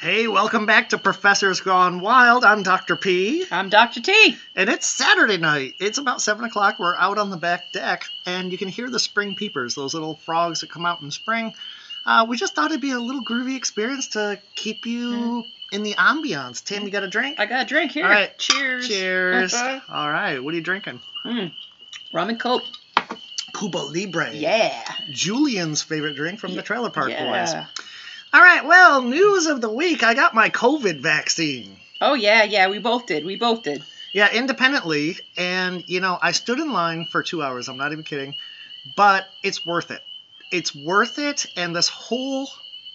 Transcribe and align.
Hey, 0.00 0.28
welcome 0.28 0.64
back 0.64 0.90
to 0.90 0.98
Professors 0.98 1.60
Gone 1.60 2.00
Wild. 2.00 2.44
I'm 2.44 2.62
Dr. 2.62 2.94
P, 2.94 3.44
I'm 3.50 3.68
Dr. 3.68 4.00
T. 4.00 4.36
and 4.54 4.70
it's 4.70 4.86
Saturday 4.86 5.38
night. 5.38 5.74
It's 5.80 5.98
about 5.98 6.22
7 6.22 6.44
o'clock. 6.44 6.78
We're 6.78 6.94
out 6.94 7.18
on 7.18 7.30
the 7.30 7.36
back 7.36 7.72
deck, 7.72 8.04
and 8.24 8.52
you 8.52 8.58
can 8.58 8.68
hear 8.68 8.88
the 8.90 9.00
spring 9.00 9.34
peepers, 9.34 9.74
those 9.74 9.94
little 9.94 10.14
frogs 10.14 10.60
that 10.60 10.70
come 10.70 10.86
out 10.86 11.02
in 11.02 11.10
spring. 11.10 11.52
Uh, 12.06 12.26
we 12.28 12.36
just 12.36 12.54
thought 12.54 12.70
it'd 12.70 12.80
be 12.80 12.92
a 12.92 13.00
little 13.00 13.24
groovy 13.24 13.56
experience 13.56 14.06
to 14.08 14.40
keep 14.54 14.86
you 14.86 15.44
in 15.72 15.82
the 15.82 15.94
ambiance. 15.94 16.62
Tim, 16.62 16.84
you 16.84 16.90
got 16.90 17.02
a 17.02 17.08
drink? 17.08 17.40
I 17.40 17.46
got 17.46 17.62
a 17.62 17.68
drink 17.68 17.90
here. 17.90 18.04
All 18.04 18.10
right. 18.10 18.38
Cheers. 18.38 18.86
Cheers. 18.86 19.54
All 19.54 20.08
right, 20.08 20.38
what 20.38 20.54
are 20.54 20.56
you 20.56 20.62
drinking? 20.62 21.00
Mm. 21.24 21.52
Rum 22.12 22.28
and 22.28 22.38
Coke. 22.38 22.62
Cuba 23.58 23.78
Libre. 23.78 24.32
Yeah. 24.32 24.84
Julian's 25.10 25.82
favorite 25.82 26.14
drink 26.14 26.38
from 26.38 26.54
the 26.54 26.62
Trailer 26.62 26.90
Park 26.90 27.08
Boys. 27.08 27.54
All 28.30 28.42
right, 28.42 28.66
well, 28.66 29.00
news 29.00 29.46
of 29.46 29.62
the 29.62 29.70
week. 29.70 30.02
I 30.02 30.12
got 30.12 30.34
my 30.34 30.50
COVID 30.50 31.00
vaccine. 31.00 31.76
Oh 32.00 32.12
yeah, 32.12 32.42
yeah. 32.42 32.68
We 32.68 32.78
both 32.78 33.06
did. 33.06 33.24
We 33.24 33.36
both 33.36 33.62
did. 33.62 33.82
Yeah, 34.12 34.30
independently. 34.30 35.16
And, 35.38 35.82
you 35.86 36.00
know, 36.00 36.18
I 36.20 36.32
stood 36.32 36.58
in 36.58 36.70
line 36.70 37.06
for 37.10 37.22
two 37.22 37.42
hours. 37.42 37.68
I'm 37.68 37.78
not 37.78 37.92
even 37.92 38.04
kidding. 38.04 38.34
But 38.96 39.26
it's 39.42 39.64
worth 39.64 39.90
it. 39.90 40.02
It's 40.52 40.74
worth 40.74 41.18
it. 41.18 41.46
And 41.56 41.74
this 41.74 41.88
whole 41.88 42.50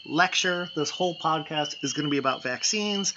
lecture, 0.06 0.70
this 0.76 0.92
whole 0.92 1.18
podcast 1.18 1.84
is 1.84 1.94
going 1.94 2.06
to 2.06 2.12
be 2.12 2.18
about 2.18 2.44
vaccines. 2.44 3.16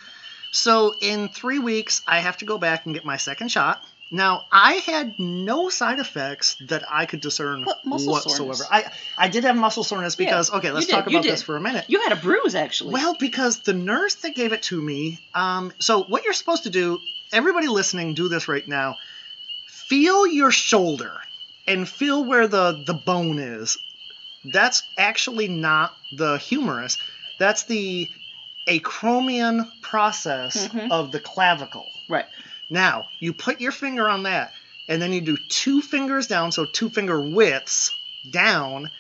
So 0.53 0.95
in 1.01 1.29
three 1.29 1.59
weeks, 1.59 2.01
I 2.07 2.21
have 2.21 2.39
to 2.39 2.47
go 2.47 2.57
back 2.57 2.87
and 2.87 2.95
get 2.95 3.05
my 3.05 3.19
second 3.19 3.51
shot. 3.51 3.85
Now, 4.11 4.47
I 4.53 4.75
had 4.75 5.19
no 5.19 5.69
side 5.69 5.99
effects 5.99 6.57
that 6.69 6.85
I 6.89 7.07
could 7.07 7.21
discern 7.21 7.65
What, 7.65 8.07
whatsoever. 8.07 8.55
soreness? 8.55 8.63
I, 8.71 8.91
I 9.19 9.29
did 9.29 9.43
have 9.45 9.57
muscle 9.57 9.83
soreness 9.83 10.17
Yeah, 10.19 10.27
because, 10.27 10.53
okay, 10.53 10.71
let's 10.71 10.87
did, 10.87 10.93
talk 10.93 11.07
about 11.09 11.25
this 11.25 11.43
for 11.43 11.57
a 11.57 11.61
minute. 11.61 11.87
You 11.89 12.01
had 12.03 12.13
a 12.13 12.17
bruise 12.17 12.55
actually. 12.55 12.93
Well, 12.93 13.15
because 13.19 13.61
the 13.61 13.73
nurse 13.75 14.15
that 14.17 14.35
gave 14.37 14.53
it 14.53 14.63
to 14.65 14.81
me, 14.81 15.19
um, 15.35 15.73
so 15.81 16.05
what 16.05 16.23
you're 16.25 16.33
supposed 16.35 16.63
to 16.65 16.71
do, 16.71 17.01
everybody 17.33 17.67
listening, 17.67 18.15
do 18.15 18.29
this 18.29 18.47
right 18.47 18.67
now. 18.67 18.99
Feel 19.67 20.27
your 20.27 20.53
shoulder 20.53 21.21
and 21.67 21.89
feel 21.89 22.25
where 22.25 22.47
the, 22.47 22.83
the 22.87 22.95
bone 22.95 23.41
is. 23.41 23.77
That's 24.45 24.85
actually 24.97 25.49
not 25.49 25.97
the 26.13 26.39
humerus. 26.39 26.99
That's 27.39 27.65
the 27.65 28.09
acromion 28.69 29.71
process 29.83 30.69
Mhm. 30.69 30.91
of 30.91 31.13
the 31.13 31.21
clavicle. 31.21 31.91
right. 32.09 32.27
Now, 32.69 33.07
you 33.21 33.33
put 33.33 33.61
your 33.61 33.73
finger 33.73 34.09
on 34.09 34.25
that, 34.25 34.53
and 34.89 35.01
then 35.01 35.13
you 35.13 35.21
do 35.21 35.37
two 35.49 35.81
fingers 35.83 36.27
down, 36.27 36.53
so 36.53 36.65
two 36.65 36.89
finger 36.89 37.21
widths 37.21 37.95
down, 38.31 38.91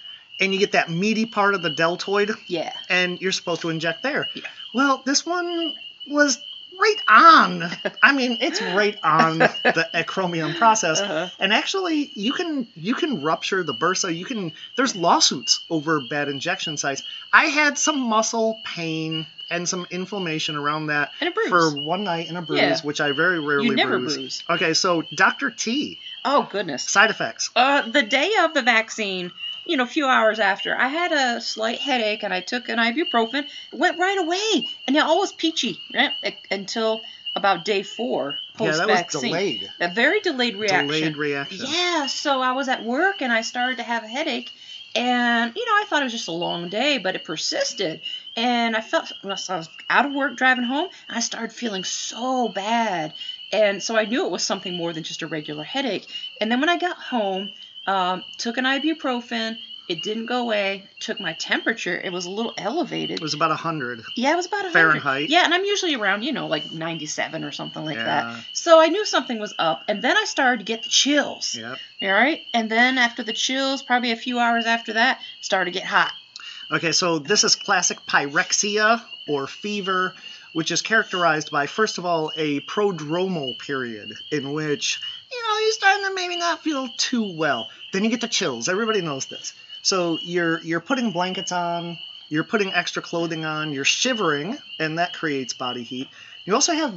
and 0.40 0.52
you 0.52 0.60
get 0.60 0.72
that 0.72 0.90
meaty 0.90 1.26
part 1.26 1.54
of 1.54 1.62
the 1.62 1.70
deltoid 1.70 2.30
Yeah. 2.46 2.72
and 2.88 3.20
you're 3.20 3.32
supposed 3.32 3.62
to 3.62 3.70
inject 3.70 4.02
there. 4.02 4.28
Yeah. 4.34 4.42
Well, 4.74 5.02
this 5.04 5.24
one 5.24 5.74
was 6.08 6.38
right 6.78 7.00
on. 7.08 7.64
I 8.02 8.12
mean, 8.12 8.38
it's 8.42 8.60
right 8.60 8.98
on 9.02 9.38
the 9.38 9.88
acromion 9.94 10.56
process. 10.58 11.00
Uh-huh. 11.00 11.28
And 11.40 11.52
actually, 11.54 12.10
you 12.14 12.32
can 12.34 12.68
you 12.76 12.94
can 12.94 13.22
rupture 13.22 13.62
the 13.62 13.72
bursa. 13.72 14.14
You 14.14 14.26
can 14.26 14.52
there's 14.76 14.94
lawsuits 14.94 15.64
over 15.70 16.02
bad 16.10 16.28
injection 16.28 16.76
sites. 16.76 17.02
I 17.32 17.46
had 17.46 17.78
some 17.78 17.98
muscle 17.98 18.60
pain 18.64 19.26
and 19.50 19.68
some 19.68 19.86
inflammation 19.90 20.56
around 20.56 20.86
that 20.86 21.12
And 21.20 21.28
a 21.28 21.32
bruise. 21.32 21.48
for 21.48 21.70
one 21.76 22.04
night 22.04 22.28
and 22.28 22.36
a 22.36 22.42
bruise, 22.42 22.60
Yeah. 22.60 22.80
which 22.82 23.00
I 23.00 23.12
very 23.12 23.38
rarely 23.38 23.66
you 23.66 23.74
never 23.76 23.98
bruise. 23.98 24.16
bruise. 24.16 24.42
Okay, 24.50 24.74
so 24.74 25.02
Dr. 25.14 25.50
T, 25.50 25.98
Oh 26.24 26.48
goodness. 26.50 26.82
side 26.84 27.10
effects. 27.10 27.50
Uh, 27.54 27.82
the 27.82 28.02
day 28.02 28.32
of 28.40 28.54
the 28.54 28.62
vaccine, 28.62 29.30
you 29.64 29.76
know, 29.76 29.84
a 29.84 29.88
few 29.88 30.06
hours 30.06 30.38
after, 30.40 30.76
I 30.76 30.88
had 30.88 31.12
a 31.12 31.40
slight 31.40 31.78
headache 31.78 32.22
and 32.22 32.32
I 32.34 32.40
took 32.40 32.68
an 32.68 32.78
ibuprofen. 32.78 33.44
It 33.72 33.78
went 33.78 33.98
right 33.98 34.18
away, 34.18 34.66
and 34.86 34.96
it 34.96 35.00
all 35.00 35.18
was 35.20 35.32
peachy 35.32 35.80
right? 35.94 36.12
until 36.50 37.02
about 37.34 37.64
day 37.64 37.82
four 37.82 38.38
post 38.54 38.78
Yeah, 38.80 38.86
that 38.86 39.06
was 39.12 39.22
delayed. 39.22 39.70
A 39.78 39.88
very 39.88 40.20
delayed 40.20 40.56
reaction. 40.56 40.86
Delayed 40.88 41.16
reaction. 41.16 41.66
Yeah, 41.68 42.06
so 42.06 42.40
I 42.40 42.52
was 42.52 42.68
at 42.68 42.82
work 42.84 43.20
and 43.22 43.32
I 43.32 43.42
started 43.42 43.76
to 43.76 43.82
have 43.82 44.02
a 44.04 44.08
headache. 44.08 44.50
And, 44.94 45.52
you 45.54 45.66
know, 45.66 45.72
I 45.72 45.84
thought 45.86 46.00
it 46.00 46.04
was 46.06 46.12
just 46.12 46.28
a 46.28 46.32
long 46.32 46.70
day, 46.70 46.96
but 46.96 47.14
it 47.14 47.24
persisted. 47.24 48.00
And 48.36 48.76
I 48.76 48.82
felt, 48.82 49.08
so 49.36 49.54
I 49.54 49.56
was 49.56 49.70
out 49.88 50.04
of 50.04 50.12
work 50.12 50.36
driving 50.36 50.64
home, 50.64 50.88
and 51.08 51.16
I 51.16 51.20
started 51.20 51.54
feeling 51.54 51.84
so 51.84 52.48
bad. 52.48 53.14
And 53.50 53.82
so 53.82 53.96
I 53.96 54.04
knew 54.04 54.26
it 54.26 54.30
was 54.30 54.42
something 54.42 54.76
more 54.76 54.92
than 54.92 55.04
just 55.04 55.22
a 55.22 55.26
regular 55.26 55.64
headache. 55.64 56.06
And 56.40 56.52
then 56.52 56.60
when 56.60 56.68
I 56.68 56.76
got 56.76 56.98
home, 56.98 57.50
um, 57.86 58.24
took 58.36 58.58
an 58.58 58.64
ibuprofen. 58.64 59.56
It 59.88 60.02
didn't 60.02 60.26
go 60.26 60.40
away. 60.42 60.84
Took 60.98 61.20
my 61.20 61.32
temperature. 61.34 61.98
It 61.98 62.12
was 62.12 62.26
a 62.26 62.30
little 62.30 62.52
elevated. 62.58 63.18
It 63.18 63.22
was 63.22 63.34
about 63.34 63.50
100. 63.50 64.02
Yeah, 64.16 64.32
it 64.32 64.36
was 64.36 64.46
about 64.46 64.64
100. 64.64 64.72
Fahrenheit. 64.72 65.30
Yeah, 65.30 65.44
and 65.44 65.54
I'm 65.54 65.64
usually 65.64 65.94
around, 65.94 66.22
you 66.24 66.32
know, 66.32 66.48
like 66.48 66.70
97 66.72 67.44
or 67.44 67.52
something 67.52 67.84
like 67.84 67.96
Yeah. 67.96 68.04
that. 68.04 68.44
So 68.52 68.80
I 68.80 68.88
knew 68.88 69.06
something 69.06 69.38
was 69.38 69.54
up. 69.58 69.84
And 69.88 70.02
then 70.02 70.16
I 70.16 70.24
started 70.24 70.58
to 70.58 70.64
get 70.64 70.82
the 70.82 70.88
chills. 70.90 71.56
Yep. 71.58 71.78
All 72.02 72.12
right. 72.12 72.42
And 72.52 72.68
then 72.68 72.98
after 72.98 73.22
the 73.22 73.32
chills, 73.32 73.82
probably 73.82 74.10
a 74.10 74.16
few 74.16 74.38
hours 74.40 74.66
after 74.66 74.94
that, 74.94 75.20
started 75.40 75.72
to 75.72 75.78
get 75.78 75.86
hot. 75.86 76.12
Okay, 76.70 76.90
so 76.92 77.18
this 77.18 77.44
is 77.44 77.54
classic 77.54 77.98
pyrexia 78.06 79.00
or 79.28 79.46
fever, 79.46 80.14
which 80.52 80.72
is 80.72 80.82
characterized 80.82 81.50
by, 81.50 81.66
first 81.66 81.98
of 81.98 82.04
all, 82.04 82.32
a 82.36 82.60
prodromal 82.62 83.56
period 83.58 84.12
in 84.32 84.52
which, 84.52 85.00
you 85.30 85.42
know, 85.42 85.58
you're 85.60 85.72
starting 85.72 86.04
to 86.06 86.14
maybe 86.14 86.36
not 86.36 86.62
feel 86.62 86.88
too 86.96 87.36
well. 87.36 87.68
Then 87.92 88.02
you 88.02 88.10
get 88.10 88.20
the 88.20 88.28
chills. 88.28 88.68
Everybody 88.68 89.00
knows 89.00 89.26
this. 89.26 89.52
So 89.82 90.18
you're 90.22 90.60
you're 90.62 90.80
putting 90.80 91.12
blankets 91.12 91.52
on, 91.52 91.98
you're 92.28 92.42
putting 92.42 92.72
extra 92.72 93.00
clothing 93.00 93.44
on, 93.44 93.72
you're 93.72 93.84
shivering, 93.84 94.58
and 94.80 94.98
that 94.98 95.12
creates 95.14 95.52
body 95.52 95.84
heat. 95.84 96.08
You 96.44 96.54
also 96.54 96.72
have 96.72 96.94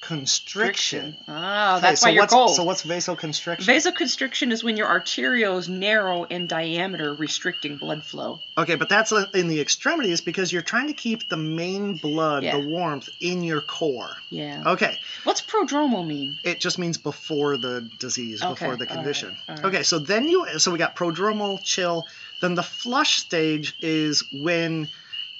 vasoconstriction. 0.00 1.16
Ah, 1.28 1.76
Okay, 1.76 1.80
that's 1.82 2.00
so 2.00 2.06
why 2.08 2.12
you're 2.12 2.22
what's, 2.22 2.32
cold. 2.32 2.54
So 2.56 2.64
what's 2.64 2.82
vasoconstriction? 2.84 3.64
Vasoconstriction 3.66 4.52
is 4.52 4.62
when 4.64 4.76
your 4.76 4.88
arterioles 4.88 5.68
narrow 5.68 6.24
in 6.24 6.46
diameter, 6.46 7.14
restricting 7.14 7.76
blood 7.76 8.04
flow. 8.04 8.40
Okay, 8.56 8.74
but 8.76 8.88
that's 8.88 9.12
in 9.34 9.48
the 9.48 9.60
extremities 9.60 10.20
because 10.20 10.52
you're 10.52 10.62
trying 10.62 10.88
to 10.88 10.92
keep 10.92 11.28
the 11.28 11.36
main 11.36 11.94
blood, 11.96 12.42
Yeah. 12.42 12.58
the 12.58 12.66
warmth, 12.66 13.08
in 13.20 13.42
your 13.42 13.60
core. 13.60 14.10
Yeah. 14.30 14.62
Okay, 14.66 14.98
What's 15.24 15.40
prodromal 15.42 16.06
mean? 16.06 16.38
it 16.44 16.60
just 16.60 16.78
means 16.78 16.98
before 16.98 17.56
the 17.56 17.88
disease, 17.98 18.42
Okay, 18.42 18.50
before 18.52 18.76
the 18.76 18.84
all 18.84 18.88
right, 18.88 18.88
condition. 18.96 19.36
all 19.48 19.54
right. 19.56 19.64
Okay, 19.64 19.82
so 19.82 19.98
then 19.98 20.28
you, 20.28 20.46
so 20.58 20.70
we 20.70 20.78
got 20.78 20.96
prodromal, 20.96 21.62
chill. 21.62 22.04
Then 22.40 22.54
the 22.54 22.62
flush 22.62 23.16
stage 23.18 23.74
is 23.80 24.24
when, 24.32 24.88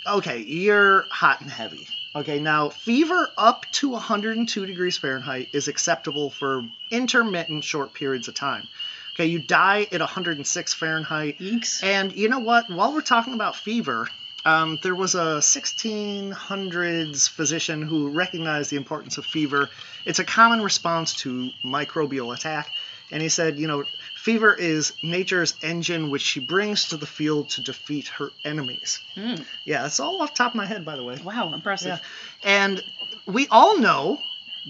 okay, 0.06 0.38
you're 0.38 1.06
hot 1.10 1.40
and 1.40 1.50
heavy. 1.50 1.86
Okay, 2.16 2.40
now 2.40 2.70
fever 2.70 3.28
up 3.36 3.66
to 3.72 3.90
102 3.90 4.66
degrees 4.66 4.96
Fahrenheit 4.96 5.48
is 5.52 5.68
acceptable 5.68 6.30
for 6.30 6.64
intermittent 6.90 7.64
short 7.64 7.92
periods 7.92 8.28
of 8.28 8.34
time. 8.34 8.66
Okay, 9.14 9.26
you 9.26 9.38
die 9.38 9.86
at 9.90 10.00
106 10.00 10.74
Fahrenheit. 10.74 11.38
Yeeks. 11.38 11.82
And 11.82 12.12
you 12.12 12.28
know 12.28 12.38
what? 12.38 12.70
While 12.70 12.94
we're 12.94 13.00
talking 13.00 13.34
about 13.34 13.56
fever, 13.56 14.08
um, 14.44 14.78
there 14.82 14.94
was 14.94 15.14
a 15.14 15.40
1600s 15.40 17.28
physician 17.28 17.82
who 17.82 18.10
recognized 18.10 18.70
the 18.70 18.76
importance 18.76 19.18
of 19.18 19.26
fever. 19.26 19.68
It's 20.04 20.20
a 20.20 20.24
common 20.24 20.62
response 20.62 21.14
to 21.16 21.50
microbial 21.64 22.34
attack. 22.34 22.70
And 23.10 23.20
he 23.20 23.28
said, 23.28 23.58
you 23.58 23.66
know, 23.66 23.84
fever 24.22 24.52
is 24.54 24.92
nature's 25.02 25.54
engine 25.62 26.10
which 26.10 26.22
she 26.22 26.40
brings 26.40 26.88
to 26.88 26.96
the 26.96 27.06
field 27.06 27.50
to 27.50 27.62
defeat 27.62 28.08
her 28.08 28.30
enemies. 28.44 29.00
Mm, 29.16 29.44
Yeah, 29.64 29.82
that's 29.82 30.00
all 30.00 30.20
off 30.22 30.32
the 30.34 30.38
top 30.38 30.52
of 30.52 30.56
my 30.56 30.66
head, 30.66 30.84
by 30.84 30.96
the 30.96 31.04
way. 31.04 31.16
wow, 31.24 31.52
impressive. 31.54 32.00
Yeah. 32.44 32.66
And 32.66 32.82
we 33.26 33.46
all 33.50 33.78
know 33.78 34.20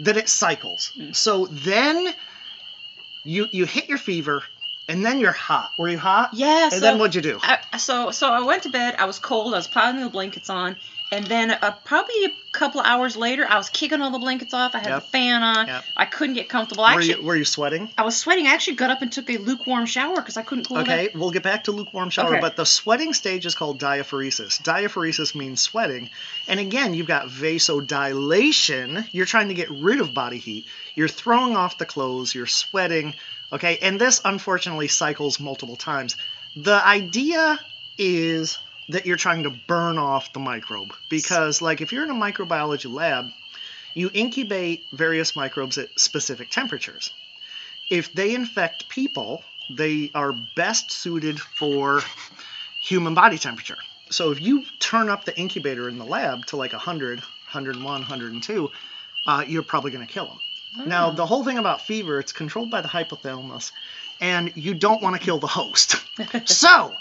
that 0.04 0.16
it 0.16 0.28
cycles. 0.28 0.92
Mm. 0.97 1.14
So 1.16 1.47
then 1.47 2.14
you 3.25 3.47
you 3.50 3.64
hit 3.66 3.88
your 3.88 3.98
fever, 3.98 4.42
and 4.88 5.04
then 5.04 5.19
you're 5.19 5.32
hot. 5.32 5.70
Were 5.78 5.88
you 5.88 5.98
hot? 5.98 6.31
Yeah, 6.34 6.64
And 6.64 6.72
so, 6.75 6.81
then 6.81 6.98
what'd 6.98 7.14
you 7.14 7.20
do? 7.22 7.38
I, 7.42 7.76
so 7.78 8.10
so 8.10 8.28
I 8.31 8.41
went 8.42 8.62
to 8.64 8.69
bed. 8.70 8.94
I 8.98 9.04
was 9.06 9.19
cold. 9.19 9.54
I 9.54 9.58
was 9.58 9.66
piling 9.69 10.00
the 10.03 10.08
blankets 10.08 10.48
on, 10.50 10.76
and 11.10 11.25
then 11.26 11.50
uh, 11.50 11.75
probably 11.84 12.25
a 12.26 12.32
couple 12.52 12.81
of 12.81 12.87
hours 12.87 13.16
later, 13.16 13.46
I 13.49 13.56
was 13.56 13.69
kicking 13.69 14.00
all 14.02 14.10
the 14.10 14.19
blankets 14.19 14.52
off. 14.55 14.75
I 14.75 14.78
had 14.78 14.88
Yep. 14.90 15.02
the 15.02 15.08
fan 15.08 15.43
on. 15.43 15.66
Yep. 15.66 15.84
I 15.96 16.05
couldn't 16.05 16.34
get 16.34 16.49
comfortable. 16.49 16.84
were 16.84 16.90
Actually, 16.90 17.14
you 17.20 17.22
were 17.22 17.37
you 17.37 17.44
sweating? 17.44 17.90
I 17.96 18.02
was 18.02 18.16
sweating. 18.16 18.46
I 18.46 18.50
actually 18.50 18.76
got 18.76 18.90
up 18.90 19.00
and 19.02 19.10
took 19.12 19.28
a 19.31 19.38
lukewarm 19.38 19.87
shower 19.87 20.16
because 20.16 20.37
I 20.37 20.43
couldn't 20.43 20.64
cool 20.66 20.78
it. 20.78 20.82
Okay, 20.82 21.08
we'll 21.14 21.31
get 21.31 21.43
back 21.43 21.64
to 21.64 21.72
lukewarm 21.72 22.10
shower, 22.10 22.32
Okay. 22.32 22.40
but 22.40 22.56
the 22.56 22.66
sweating 22.66 23.14
stage 23.14 23.46
is 23.46 23.55
called 23.55 23.81
diaphoresis. 23.81 24.60
Diaphoresis 24.62 25.34
means 25.34 25.60
sweating. 25.60 26.10
And 26.46 26.58
again, 26.60 26.94
you've 26.94 27.06
got 27.06 27.28
vasodilation. 27.28 29.06
You're 29.12 29.26
trying 29.26 29.49
to 29.49 29.55
get 29.55 29.70
rid 29.70 30.00
of 30.00 30.14
body 30.14 30.38
heat. 30.38 30.66
You're 30.94 31.08
throwing 31.08 31.56
off 31.56 31.78
the 31.78 31.87
clothes, 31.87 32.34
you're 32.34 32.46
sweating. 32.46 33.14
Okay, 33.52 33.78
and 33.81 34.00
this 34.00 34.20
unfortunately 34.25 34.88
cycles 34.88 35.40
multiple 35.40 35.76
times. 35.76 36.16
The 36.56 36.84
idea 36.87 37.58
is 37.96 38.58
that 38.88 39.06
you're 39.06 39.17
trying 39.17 39.43
to 39.43 39.50
burn 39.50 39.99
off 39.99 40.32
the 40.32 40.38
microbe 40.40 40.93
because 41.11 41.61
like 41.61 41.81
if 41.81 41.93
you're 41.93 42.05
in 42.05 42.11
a 42.11 42.14
microbiology 42.14 42.93
lab, 42.93 43.31
you 43.94 44.11
incubate 44.14 44.85
various 44.93 45.35
microbes 45.37 45.79
at 45.79 45.88
specific 45.99 46.50
temperatures. 46.50 47.12
If 47.90 48.12
they 48.12 48.35
infect 48.35 48.88
people, 48.88 49.43
they 49.70 50.11
are 50.14 50.32
best 50.32 50.90
suited 50.93 51.40
for 51.40 52.00
human 52.81 53.14
body 53.14 53.38
temperature. 53.38 53.79
So 54.11 54.31
if 54.31 54.40
you 54.40 54.64
turn 54.79 55.11
up 55.11 55.25
the 55.25 55.38
incubator 55.38 55.88
in 55.88 55.99
the 55.99 56.05
lab 56.05 56.46
to 56.46 56.56
like 56.56 56.73
100, 56.73 57.20
101, 57.20 57.82
102, 57.82 58.70
uh, 59.26 59.44
you're 59.46 59.62
probably 59.62 59.91
going 59.91 60.06
to 60.06 60.12
kill 60.12 60.26
them. 60.26 60.87
Now, 60.87 61.11
Oh. 61.11 61.14
the 61.14 61.26
whole 61.26 61.44
thing 61.44 61.58
about 61.58 61.82
fever, 61.82 62.19
it's 62.20 62.32
controlled 62.32 62.70
by 62.70 62.81
the 62.81 62.88
hypothalamus, 62.88 63.73
and 64.20 64.52
you 64.55 64.75
don't 64.75 65.02
want 65.02 65.17
to 65.17 65.20
kill 65.20 65.38
the 65.38 65.46
host. 65.46 65.96
so, 66.46 66.94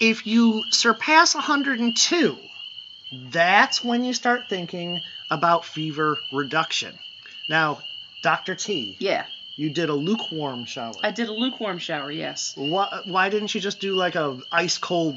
if 0.00 0.26
you 0.26 0.64
surpass 0.70 1.34
102, 1.34 2.38
that's 3.30 3.82
when 3.82 4.04
you 4.04 4.12
start 4.12 4.48
thinking 4.48 5.00
about 5.30 5.64
fever 5.64 6.18
reduction. 6.32 6.98
Now, 7.48 7.80
Dr. 8.22 8.54
T, 8.54 8.96
yeah, 8.98 9.26
you 9.56 9.70
did 9.70 9.88
a 9.88 9.94
lukewarm 9.94 10.64
shower. 10.66 10.94
I 11.02 11.10
did 11.10 11.28
a 11.28 11.32
lukewarm 11.32 11.78
shower. 11.78 12.10
Yes. 12.10 12.54
Why, 12.56 13.00
why 13.04 13.28
didn't 13.28 13.54
you 13.54 13.60
just 13.60 13.80
do 13.80 13.94
like 13.94 14.14
a 14.14 14.38
ice 14.52 14.78
cold 14.78 15.16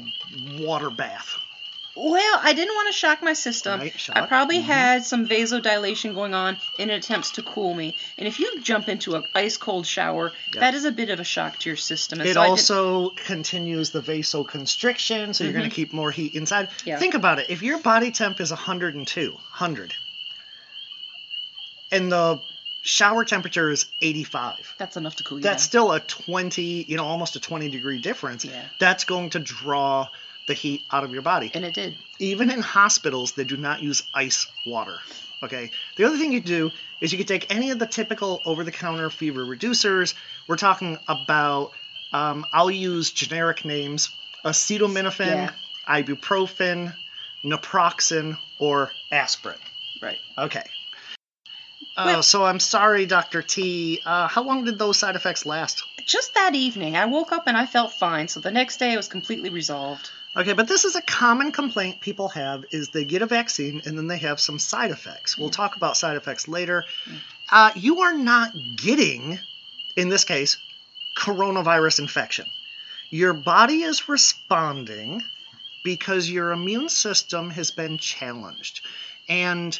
water 0.58 0.90
bath? 0.90 1.36
Well, 1.94 2.40
I 2.42 2.54
didn't 2.54 2.74
want 2.74 2.88
to 2.92 2.98
shock 2.98 3.22
my 3.22 3.34
system. 3.34 3.78
Right, 3.80 3.92
I 3.94 3.98
shock. 3.98 4.28
probably 4.28 4.60
Mhm. 4.60 4.64
had 4.64 5.04
some 5.04 5.28
vasodilation 5.28 6.14
going 6.14 6.32
on 6.32 6.56
in 6.78 6.88
attempts 6.88 7.32
to 7.32 7.42
cool 7.42 7.74
me. 7.74 7.96
And 8.16 8.26
if 8.26 8.40
you 8.40 8.60
jump 8.62 8.88
into 8.88 9.14
an 9.14 9.24
ice 9.34 9.58
cold 9.58 9.86
shower, 9.86 10.32
Yeah. 10.54 10.60
that 10.60 10.74
is 10.74 10.86
a 10.86 10.90
bit 10.90 11.10
of 11.10 11.20
a 11.20 11.24
shock 11.24 11.58
to 11.60 11.68
your 11.68 11.76
system. 11.76 12.20
And 12.20 12.28
It 12.30 12.34
so 12.34 12.40
also 12.42 13.10
continues 13.10 13.90
the 13.90 14.00
vasoconstriction, 14.00 15.34
so 15.34 15.44
you're 15.44 15.52
going 15.52 15.66
Mhm. 15.66 15.68
to 15.68 15.74
keep 15.74 15.92
more 15.92 16.10
heat 16.10 16.34
inside. 16.34 16.70
Yeah. 16.86 16.98
Think 16.98 17.12
about 17.14 17.38
it. 17.40 17.46
If 17.50 17.62
your 17.62 17.78
body 17.78 18.10
temp 18.10 18.40
is 18.40 18.50
102, 18.52 19.32
100, 19.32 19.92
and 21.90 22.10
the 22.10 22.40
shower 22.82 23.24
temperature 23.24 23.70
is 23.70 23.84
85, 24.00 24.74
that's 24.78 24.96
enough 24.96 25.16
to 25.16 25.24
cool 25.24 25.38
you 25.38 25.42
that's 25.42 25.64
down. 25.64 25.68
still 25.68 25.92
a 25.92 26.00
20, 26.00 26.84
you 26.88 26.96
know, 26.96 27.04
almost 27.04 27.36
a 27.36 27.40
20 27.40 27.68
degree 27.68 27.98
difference. 28.00 28.46
Yeah. 28.46 28.62
That's 28.80 29.04
going 29.04 29.30
to 29.30 29.38
draw 29.38 30.08
the 30.46 30.54
heat 30.54 30.82
out 30.90 31.04
of 31.04 31.12
your 31.12 31.22
body. 31.22 31.50
And 31.54 31.64
it 31.64 31.74
did. 31.74 31.96
even 32.18 32.50
in 32.50 32.60
hospitals, 32.60 33.32
they 33.32 33.44
do 33.44 33.56
not 33.56 33.82
use 33.82 34.02
ice 34.14 34.46
water. 34.66 34.98
Okay. 35.42 35.70
The 35.96 36.04
other 36.04 36.16
thing 36.18 36.32
you 36.32 36.40
do 36.40 36.70
is 37.00 37.12
you 37.12 37.18
can 37.18 37.26
take 37.26 37.52
any 37.54 37.70
of 37.70 37.78
the 37.78 37.86
typical 37.86 38.40
over-the-counter 38.44 39.10
fever 39.10 39.44
reducers. 39.44 40.14
We're 40.48 40.56
talking 40.56 40.98
about. 41.08 41.72
Um, 42.12 42.44
I'll 42.52 42.70
use 42.70 43.10
generic 43.10 43.64
names: 43.64 44.10
acetaminophen, 44.44 45.26
Yeah. 45.26 45.52
ibuprofen, 45.88 46.94
naproxen, 47.44 48.38
or 48.58 48.92
aspirin. 49.10 49.58
Right. 50.00 50.18
Okay. 50.38 50.62
Uh, 51.96 52.04
Well- 52.06 52.22
so 52.22 52.44
I'm 52.44 52.60
sorry, 52.60 53.06
Dr. 53.06 53.42
T. 53.42 54.00
Uh, 54.04 54.28
how 54.28 54.42
long 54.42 54.64
did 54.64 54.78
those 54.78 54.98
side 54.98 55.16
effects 55.16 55.44
last? 55.46 55.82
Just 56.06 56.34
that 56.34 56.54
evening, 56.54 56.96
I 56.96 57.06
woke 57.06 57.32
up 57.32 57.46
and 57.46 57.56
I 57.56 57.66
felt 57.66 57.92
fine. 57.92 58.28
So 58.28 58.40
the 58.40 58.50
next 58.50 58.78
day, 58.78 58.92
it 58.92 58.96
was 58.96 59.08
completely 59.08 59.50
resolved. 59.50 60.10
Okay, 60.34 60.54
but 60.54 60.66
this 60.66 60.84
is 60.86 60.96
a 60.96 61.02
common 61.02 61.52
complaint 61.52 62.00
people 62.00 62.28
have 62.30 62.64
is 62.70 62.88
they 62.88 63.04
get 63.04 63.20
a 63.20 63.26
vaccine 63.26 63.82
and 63.84 63.98
then 63.98 64.06
they 64.06 64.18
have 64.18 64.40
some 64.40 64.58
side 64.58 64.90
effects. 64.90 65.36
We'll 65.36 65.50
talk 65.50 65.76
about 65.76 65.96
side 65.96 66.16
effects 66.16 66.48
later. 66.48 66.84
Uh, 67.50 67.70
you 67.76 68.00
are 68.00 68.14
not 68.14 68.52
getting, 68.76 69.38
in 69.94 70.08
this 70.08 70.24
case, 70.24 70.56
coronavirus 71.18 71.98
infection. 71.98 72.46
Your 73.10 73.34
body 73.34 73.82
is 73.82 74.08
responding 74.08 75.22
because 75.84 76.30
your 76.30 76.52
immune 76.52 76.88
system 76.88 77.50
has 77.50 77.70
been 77.70 77.98
challenged. 77.98 78.80
And 79.28 79.78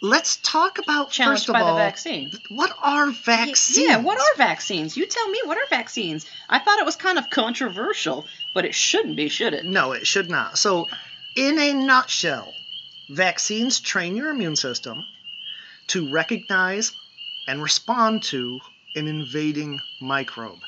let's 0.00 0.36
talk 0.38 0.78
about 0.78 1.10
Challenged 1.10 1.42
first 1.42 1.48
of 1.50 1.52
by 1.52 1.60
all 1.60 1.74
the 1.76 1.80
vaccine. 1.80 2.32
what 2.48 2.76
are 2.82 3.10
vaccines? 3.10 3.78
Yeah, 3.78 3.98
what 3.98 4.18
are 4.18 4.36
vaccines? 4.36 4.96
You 4.96 5.06
tell 5.06 5.28
me, 5.28 5.40
what 5.44 5.56
are 5.56 5.66
vaccines? 5.70 6.26
I 6.48 6.58
thought 6.58 6.80
it 6.80 6.84
was 6.84 6.96
kind 6.96 7.18
of 7.18 7.30
controversial, 7.30 8.26
but 8.54 8.64
it 8.64 8.74
shouldn't 8.74 9.16
be, 9.16 9.28
should 9.28 9.52
it? 9.52 9.64
No, 9.64 9.92
it 9.92 10.06
should 10.06 10.30
not. 10.30 10.56
So, 10.56 10.86
in 11.36 11.58
a 11.58 11.72
nutshell, 11.72 12.54
vaccines 13.10 13.80
train 13.80 14.16
your 14.16 14.30
immune 14.30 14.56
system 14.56 15.04
to 15.88 16.10
recognize 16.10 16.92
and 17.46 17.62
respond 17.62 18.22
to 18.22 18.60
an 18.94 19.08
invading 19.08 19.80
microbe. 20.00 20.60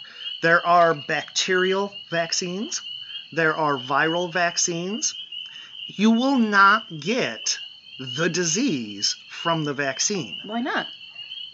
There 0.43 0.67
are 0.67 0.95
bacterial 0.95 1.95
vaccines, 2.11 2.83
there 3.33 3.57
are 3.57 3.79
viral 3.79 4.33
vaccines. 4.33 5.15
You 5.87 6.11
will 6.11 6.39
not 6.39 6.85
get 7.01 7.59
the 7.99 8.29
disease 8.29 9.17
from 9.31 9.65
the 9.65 9.75
vaccine. 9.75 10.37
Why 10.45 10.61
not? 10.61 10.87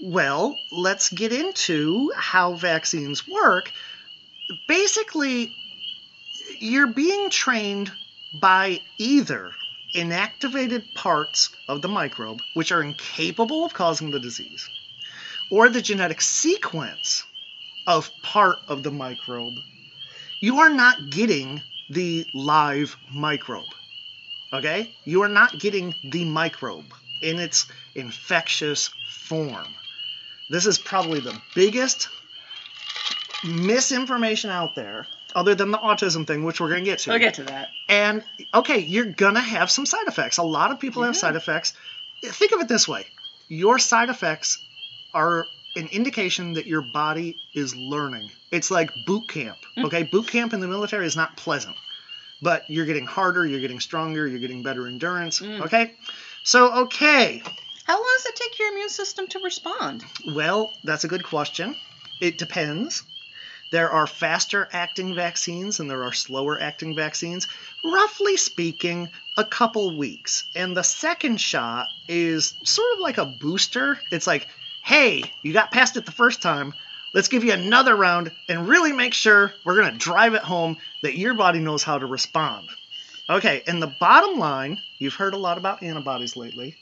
Well, 0.03 0.59
let's 0.71 1.11
get 1.11 1.33
into 1.33 2.11
how 2.17 2.55
vaccines 2.55 3.29
work. 3.29 3.71
Basically, 4.67 5.55
you're 6.63 6.87
being 6.87 7.29
trained 7.29 7.91
by 8.41 8.81
either 8.97 9.51
inactivated 9.97 10.95
parts 10.95 11.51
of 11.69 11.83
the 11.83 11.89
microbe, 11.89 12.39
which 12.55 12.71
are 12.71 12.83
incapable 12.83 13.65
of 13.65 13.75
causing 13.75 14.11
the 14.11 14.21
disease, 14.21 14.69
or 15.51 15.69
the 15.69 15.83
genetic 15.83 16.21
sequence 16.21 17.25
of 17.87 18.11
part 18.23 18.59
of 18.69 18.85
the 18.85 18.93
microbe. 18.93 19.55
You 20.41 20.61
are 20.61 20.71
not 20.71 21.11
getting 21.11 21.61
the 21.91 22.27
live 22.33 22.97
microbe. 23.13 23.75
Okay? 24.53 24.95
You 25.05 25.23
are 25.23 25.29
not 25.29 25.59
getting 25.59 25.95
the 26.05 26.25
microbe 26.25 26.95
in 27.23 27.41
its 27.41 27.67
infectious 27.97 28.89
form. 29.11 29.67
This 30.49 30.67
is 30.67 30.79
probably 30.79 31.21
the 31.21 31.39
biggest 31.55 32.09
misinformation 33.45 34.51
out 34.51 34.75
there, 34.77 35.07
other 35.35 35.55
than 35.55 35.71
the 35.71 35.79
autism 35.79 36.27
thing, 36.27 36.45
which 36.45 36.61
we're 36.61 36.69
going 36.69 36.85
to 36.85 36.91
get 36.91 37.01
to. 37.01 37.11
We'll 37.11 37.19
get 37.19 37.35
to 37.35 37.45
that. 37.45 37.69
And 37.89 38.23
okay, 38.55 38.79
you're 38.79 39.07
going 39.07 39.35
to 39.35 39.41
have 39.41 39.71
some 39.71 39.87
side 39.87 40.07
effects. 40.07 40.39
A 40.39 40.43
lot 40.43 40.71
of 40.71 40.81
people 40.81 41.03
have 41.03 41.17
side 41.17 41.37
effects. 41.37 41.75
Think 42.25 42.53
of 42.53 42.61
it 42.61 42.69
this 42.69 42.87
way 42.87 43.07
your 43.49 43.79
side 43.79 44.09
effects 44.09 44.65
are 45.13 45.47
an 45.77 45.87
indication 45.93 46.55
that 46.55 46.67
your 46.67 46.81
body 46.81 47.37
is 47.55 47.77
learning. 47.77 48.31
It's 48.51 48.71
like 48.71 48.91
boot 49.07 49.29
camp. 49.29 49.59
Mm. 49.77 49.85
Okay, 49.85 50.03
boot 50.05 50.27
camp 50.29 50.55
in 50.55 50.61
the 50.61 50.69
military 50.69 51.07
is 51.07 51.17
not 51.17 51.37
pleasant, 51.37 51.77
but 52.41 52.65
you're 52.69 52.87
getting 52.87 53.07
harder, 53.07 53.47
you're 53.47 53.61
getting 53.61 53.81
stronger, 53.81 54.27
you're 54.27 54.39
getting 54.41 54.63
better 54.63 54.87
endurance. 54.87 55.41
Mm. 55.41 55.61
Okay, 55.63 55.95
so 56.45 56.85
okay, 56.85 57.43
How 57.85 57.95
long 57.95 58.13
does 58.17 58.27
it 58.27 58.37
take 58.37 58.59
your 58.59 58.73
immune 58.73 58.89
system 58.89 59.27
to 59.29 59.39
respond? 59.41 60.05
well, 60.35 60.73
that's 60.85 61.05
a 61.05 61.09
good 61.09 61.25
question. 61.25 61.77
It 62.21 62.39
depends. 62.39 63.03
There 63.73 63.91
are 63.91 64.07
faster 64.07 64.69
acting 64.71 65.15
vaccines 65.15 65.81
and 65.81 65.91
there 65.91 66.05
are 66.05 66.13
slower 66.13 66.61
acting 66.61 66.95
vaccines. 66.95 67.49
Roughly 67.83 68.37
speaking, 68.37 69.09
a 69.39 69.47
couple 69.47 69.97
weeks. 69.97 70.45
And 70.55 70.77
the 70.77 70.83
second 70.83 71.41
shot 71.41 71.87
is 72.07 72.53
sort 72.65 72.93
of 72.93 73.01
like 73.01 73.17
a 73.17 73.25
booster. 73.25 73.99
It's 74.11 74.27
like, 74.27 74.47
hey, 74.85 75.25
you 75.41 75.55
got 75.55 75.71
past 75.71 75.97
it 75.97 76.05
the 76.05 76.13
first 76.13 76.43
time. 76.43 76.75
Let's 77.15 77.29
give 77.29 77.45
you 77.45 77.55
another 77.55 77.97
round 77.97 78.31
and 78.47 78.69
really 78.69 78.93
make 78.93 79.15
sure 79.15 79.55
we're 79.65 79.81
going 79.81 79.91
to 79.91 79.99
drive 79.99 80.35
it 80.35 80.43
home 80.43 80.77
that 81.03 81.17
your 81.17 81.33
body 81.33 81.59
knows 81.59 81.83
how 81.83 81.99
to 81.99 82.05
respond. 82.05 82.69
Okay, 83.31 83.63
and 83.67 83.83
the 83.83 83.95
bottom 83.99 84.39
line 84.39 84.83
you've 84.99 85.15
heard 85.15 85.33
a 85.33 85.39
lot 85.39 85.57
about 85.57 85.83
antibodies 85.83 86.37
lately. 86.37 86.77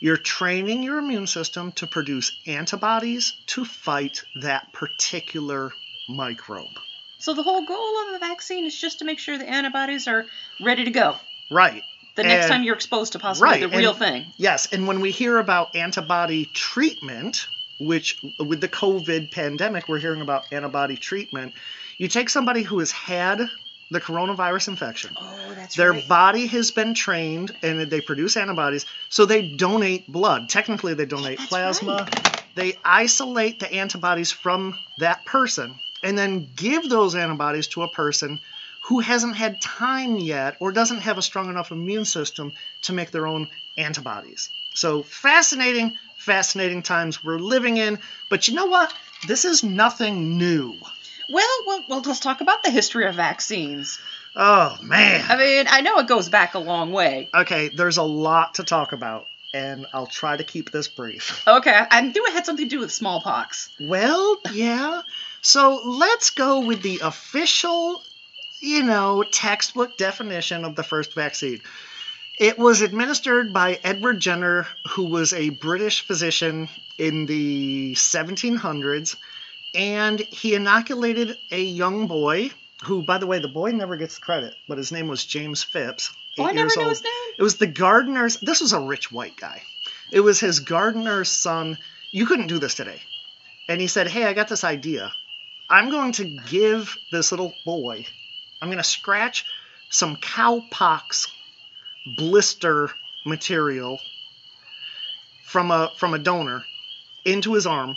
You're 0.00 0.16
training 0.16 0.82
your 0.82 0.98
immune 0.98 1.26
system 1.26 1.72
to 1.72 1.86
produce 1.86 2.32
antibodies 2.46 3.32
to 3.48 3.64
fight 3.64 4.22
that 4.42 4.72
particular 4.72 5.72
microbe. 6.08 6.78
So 7.18 7.32
the 7.34 7.42
whole 7.42 7.64
goal 7.64 8.08
of 8.08 8.14
a 8.14 8.18
vaccine 8.18 8.66
is 8.66 8.78
just 8.78 8.98
to 8.98 9.04
make 9.04 9.18
sure 9.18 9.38
the 9.38 9.48
antibodies 9.48 10.06
are 10.06 10.26
ready 10.62 10.84
to 10.84 10.90
go 10.90 11.16
Right. 11.50 11.82
the 12.14 12.22
next 12.24 12.44
And- 12.44 12.52
time 12.52 12.62
you're 12.62 12.74
exposed 12.74 13.12
to 13.14 13.18
possibly 13.18 13.48
right, 13.50 13.60
the 13.60 13.68
real 13.68 13.90
and- 13.90 13.98
thing. 13.98 14.26
Yes, 14.36 14.66
and 14.70 14.86
when 14.86 15.00
we 15.00 15.10
hear 15.10 15.38
about 15.38 15.74
antibody 15.74 16.44
treatment, 16.52 17.46
which 17.80 18.18
with 18.38 18.60
the 18.60 18.68
COVID 18.68 19.32
pandemic, 19.32 19.88
we're 19.88 19.98
hearing 19.98 20.20
about 20.20 20.44
antibody 20.52 20.96
treatment, 20.96 21.54
you 21.98 22.08
take 22.08 22.28
somebody 22.28 22.62
who 22.62 22.78
has 22.80 22.90
had 22.92 23.48
the 23.90 24.00
coronavirus 24.00 24.68
infection. 24.68 25.16
Oh, 25.16 25.52
that's 25.54 25.76
Their 25.76 25.92
right. 25.92 26.08
body 26.08 26.46
has 26.46 26.70
been 26.70 26.94
trained 26.94 27.54
and 27.62 27.80
they 27.80 28.00
produce 28.00 28.36
antibodies, 28.36 28.86
so 29.08 29.26
they 29.26 29.48
donate 29.48 30.10
blood. 30.10 30.48
Technically, 30.48 30.94
they 30.94 31.06
donate 31.06 31.38
That's 31.38 31.48
plasma. 31.48 32.08
They 32.54 32.78
isolate 32.84 33.60
the 33.60 33.72
antibodies 33.72 34.32
from 34.32 34.78
that 34.98 35.24
person 35.24 35.74
and 36.02 36.16
then 36.16 36.48
give 36.56 36.88
those 36.88 37.14
antibodies 37.14 37.68
to 37.68 37.82
a 37.82 37.88
person 37.88 38.40
who 38.84 39.00
hasn't 39.00 39.36
had 39.36 39.60
time 39.60 40.16
yet 40.16 40.56
or 40.60 40.72
doesn't 40.72 41.00
have 41.00 41.18
a 41.18 41.22
strong 41.22 41.50
enough 41.50 41.72
immune 41.72 42.04
system 42.04 42.52
to 42.82 42.92
make 42.92 43.10
their 43.10 43.26
own 43.26 43.48
antibodies. 43.76 44.50
So, 44.74 45.02
fascinating, 45.02 45.96
fascinating 46.16 46.82
times 46.82 47.24
we're 47.24 47.38
living 47.38 47.78
in. 47.78 47.98
But 48.28 48.46
you 48.46 48.54
know 48.54 48.66
what? 48.66 48.94
This 49.26 49.44
is 49.44 49.64
nothing 49.64 50.38
new. 50.38 50.76
Well, 51.28 51.62
well, 51.66 51.84
well, 51.88 52.02
let's 52.04 52.20
talk 52.20 52.40
about 52.40 52.62
the 52.62 52.70
history 52.70 53.06
of 53.06 53.14
vaccines. 53.14 53.98
Oh, 54.34 54.76
man. 54.82 55.24
I 55.28 55.36
mean, 55.36 55.66
I 55.68 55.80
know 55.80 55.98
it 55.98 56.06
goes 56.06 56.28
back 56.28 56.54
a 56.54 56.58
long 56.58 56.92
way. 56.92 57.28
Okay, 57.34 57.68
there's 57.68 57.96
a 57.96 58.02
lot 58.02 58.54
to 58.54 58.64
talk 58.64 58.92
about, 58.92 59.26
and 59.54 59.86
I'll 59.94 60.06
try 60.06 60.36
to 60.36 60.44
keep 60.44 60.70
this 60.70 60.88
brief. 60.88 61.42
Okay, 61.48 61.70
I, 61.72 61.86
I 61.90 62.00
knew 62.02 62.26
it 62.26 62.32
had 62.32 62.46
something 62.46 62.66
to 62.68 62.76
do 62.76 62.80
with 62.80 62.92
smallpox. 62.92 63.70
Well, 63.80 64.38
yeah. 64.52 65.02
So 65.40 65.80
let's 65.84 66.30
go 66.30 66.60
with 66.60 66.82
the 66.82 67.00
official 67.02 68.02
you 68.60 68.82
know, 68.82 69.22
textbook 69.22 69.96
definition 69.96 70.64
of 70.64 70.76
the 70.76 70.82
first 70.82 71.14
vaccine. 71.14 71.60
It 72.38 72.58
was 72.58 72.82
administered 72.82 73.52
by 73.52 73.78
Edward 73.82 74.20
Jenner, 74.20 74.66
who 74.90 75.04
was 75.04 75.32
a 75.32 75.50
British 75.50 76.06
physician 76.06 76.68
in 76.98 77.26
the 77.26 77.94
1700s, 77.94 79.16
and 79.76 80.18
he 80.18 80.54
inoculated 80.54 81.36
a 81.50 81.62
young 81.62 82.06
boy 82.06 82.50
who, 82.84 83.02
by 83.02 83.18
the 83.18 83.26
way, 83.26 83.38
the 83.38 83.48
boy 83.48 83.70
never 83.72 83.96
gets 83.96 84.18
credit, 84.18 84.54
but 84.68 84.78
his 84.78 84.90
name 84.90 85.06
was 85.06 85.24
James 85.24 85.62
Phipps. 85.62 86.14
Oh, 86.38 86.44
I 86.44 86.50
eight 86.50 86.56
years 86.56 86.76
old. 86.76 86.88
his 86.88 87.02
name. 87.02 87.34
It 87.38 87.42
was 87.42 87.56
the 87.56 87.66
gardener's. 87.66 88.38
This 88.40 88.60
was 88.60 88.72
a 88.72 88.80
rich 88.80 89.12
white 89.12 89.36
guy. 89.36 89.62
It 90.10 90.20
was 90.20 90.40
his 90.40 90.60
gardener's 90.60 91.30
son. 91.30 91.78
You 92.10 92.26
couldn't 92.26 92.46
do 92.46 92.58
this 92.58 92.74
today. 92.74 93.00
And 93.68 93.80
he 93.80 93.86
said, 93.86 94.06
Hey, 94.06 94.24
I 94.24 94.32
got 94.32 94.48
this 94.48 94.64
idea. 94.64 95.12
I'm 95.68 95.90
going 95.90 96.12
to 96.12 96.24
give 96.24 96.96
this 97.10 97.32
little 97.32 97.52
boy, 97.64 98.06
I'm 98.62 98.68
going 98.68 98.78
to 98.78 98.84
scratch 98.84 99.44
some 99.90 100.16
cowpox 100.16 101.28
blister 102.16 102.90
material 103.24 103.98
from 105.44 105.70
a 105.70 105.90
from 105.96 106.14
a 106.14 106.18
donor 106.18 106.64
into 107.24 107.54
his 107.54 107.66
arm 107.66 107.96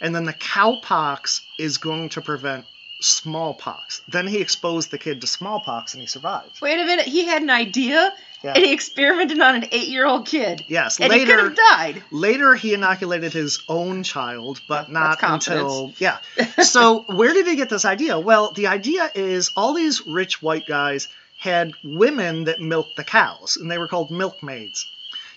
and 0.00 0.14
then 0.14 0.24
the 0.24 0.32
cowpox 0.32 1.40
is 1.58 1.78
going 1.78 2.08
to 2.10 2.20
prevent 2.20 2.64
smallpox 3.02 4.02
then 4.08 4.26
he 4.26 4.38
exposed 4.40 4.90
the 4.90 4.98
kid 4.98 5.20
to 5.20 5.26
smallpox 5.26 5.94
and 5.94 6.00
he 6.02 6.06
survived 6.06 6.60
Wait 6.60 6.78
a 6.78 6.84
minute. 6.84 7.06
He 7.06 7.24
had 7.24 7.40
an 7.42 7.48
idea, 7.48 8.12
Yeah. 8.42 8.52
and 8.54 8.62
he 8.64 8.72
experimented 8.74 9.40
on 9.40 9.54
an 9.56 9.64
eight-year-old 9.72 10.26
kid, 10.26 10.64
yes 10.68 11.00
and 11.00 11.10
he 11.12 11.24
could 11.24 11.38
have 11.38 11.56
died. 11.56 12.02
later 12.10 12.54
he 12.54 12.74
inoculated 12.74 13.32
his 13.32 13.62
own 13.68 14.02
child 14.02 14.60
but 14.68 14.90
That's 14.92 15.22
not 15.22 15.22
until 15.22 15.92
yeah 15.98 16.18
so 16.62 17.00
where 17.08 17.32
did 17.32 17.46
he 17.46 17.56
get 17.56 17.70
this 17.70 17.84
idea 17.86 18.18
well 18.18 18.52
the 18.52 18.66
idea 18.66 19.10
is 19.14 19.50
all 19.56 19.72
these 19.74 20.06
rich 20.06 20.42
white 20.42 20.66
guys 20.66 21.08
had 21.38 21.72
women 21.82 22.44
that 22.44 22.60
milked 22.60 22.96
the 22.96 23.04
cows 23.04 23.56
and 23.56 23.70
they 23.70 23.78
were 23.78 23.88
called 23.88 24.10
milkmaids 24.10 24.86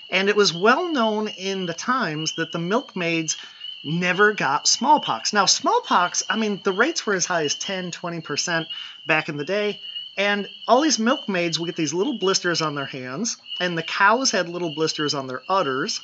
and 0.10 0.28
it 0.28 0.36
was 0.36 0.54
well 0.54 0.92
known 0.92 1.30
in 1.30 1.66
the 1.66 1.74
times 1.74 2.34
that 2.36 2.52
the 2.52 2.60
milkmaids 2.60 3.38
never 3.84 4.34
got 4.34 4.68
smallpox 4.68 5.34
now 5.34 5.46
smallpox 5.46 6.24
i 6.30 6.38
mean 6.38 6.60
the 6.64 6.72
rates 6.72 7.06
were 7.06 7.14
as 7.14 7.26
high 7.26 7.44
as 7.44 7.56
10 7.56 7.92
20% 7.92 8.66
back 9.06 9.28
in 9.30 9.38
the 9.38 9.44
day 9.44 9.80
and 10.18 10.48
all 10.68 10.82
these 10.82 11.00
milkmaids 11.00 11.60
would 11.60 11.66
get 11.66 11.76
these 11.76 11.94
little 11.94 12.18
blisters 12.18 12.62
on 12.62 12.76
their 12.76 12.86
hands 12.86 13.38
and 13.60 13.78
the 13.78 13.84
cows 13.84 14.32
had 14.32 14.48
little 14.48 14.74
blisters 14.74 15.14
on 15.14 15.28
their 15.28 15.42
udders 15.50 16.02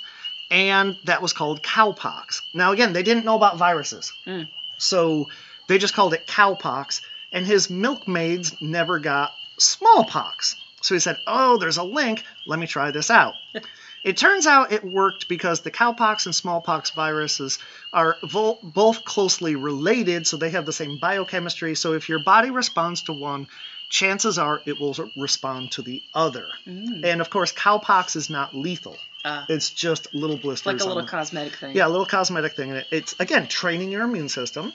and 0.52 0.98
that 1.04 1.22
was 1.22 1.32
called 1.32 1.62
cowpox. 1.62 2.42
Now, 2.56 2.72
again, 2.72 2.92
they 2.92 3.04
didn't 3.04 3.24
know 3.24 3.36
about 3.36 3.58
viruses, 3.58 4.12
Mm. 4.26 4.48
so 4.80 5.28
they 5.68 5.78
just 5.78 5.94
called 5.94 6.16
it 6.16 6.26
cowpox, 6.26 7.02
and 7.32 7.46
his 7.46 7.70
milkmaids 7.70 8.60
never 8.60 8.98
got 8.98 9.32
smallpox. 9.60 10.56
So 10.82 10.96
he 10.96 11.00
said, 11.00 11.18
Oh, 11.28 11.58
there's 11.60 11.78
a 11.78 11.84
link. 11.84 12.24
Let 12.48 12.58
me 12.58 12.66
try 12.66 12.90
this 12.90 13.12
out. 13.12 13.36
it 14.04 14.18
turns 14.18 14.48
out 14.48 14.72
it 14.72 14.84
worked 14.84 15.28
because 15.28 15.62
the 15.62 15.72
cowpox 15.72 16.26
and 16.26 16.34
smallpox 16.34 16.92
viruses 16.92 17.60
are 17.92 18.18
vo- 18.24 18.60
both 18.64 19.04
closely 19.06 19.56
related, 19.56 20.26
so 20.28 20.38
they 20.38 20.50
have 20.52 20.66
the 20.66 20.74
same 20.74 20.98
biochemistry. 21.00 21.76
So 21.76 21.94
if 21.94 22.08
your 22.10 22.20
body 22.24 22.50
responds 22.52 23.02
to 23.04 23.14
one, 23.14 23.48
chances 23.90 24.38
are 24.38 24.62
it 24.66 24.80
will 24.80 24.96
respond 25.18 25.72
to 25.74 25.82
the 25.82 26.02
other. 26.14 26.46
Mm. 26.68 27.04
And 27.04 27.22
of 27.22 27.30
course, 27.30 27.52
cowpox 27.52 28.16
is 28.16 28.30
not 28.30 28.56
lethal. 28.56 28.96
Uh, 29.26 29.46
It's 29.50 29.70
just 29.70 30.14
little 30.14 30.38
blisters. 30.38 30.66
like 30.66 30.82
a 30.82 30.86
little 30.86 31.06
cosmetic 31.06 31.56
thing. 31.56 31.76
yeah, 31.76 31.88
a 31.88 31.90
little 31.90 32.06
cosmetic 32.06 32.56
thing. 32.56 32.72
And 32.72 32.86
It's 32.92 33.16
again 33.20 33.48
training 33.48 33.92
your 33.92 34.04
immune 34.04 34.30
system 34.30 34.72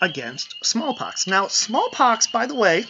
against 0.00 0.54
smallpox. 0.64 1.26
Now, 1.26 1.48
smallpox, 1.48 2.26
by 2.26 2.46
the 2.46 2.54
way, 2.54 2.84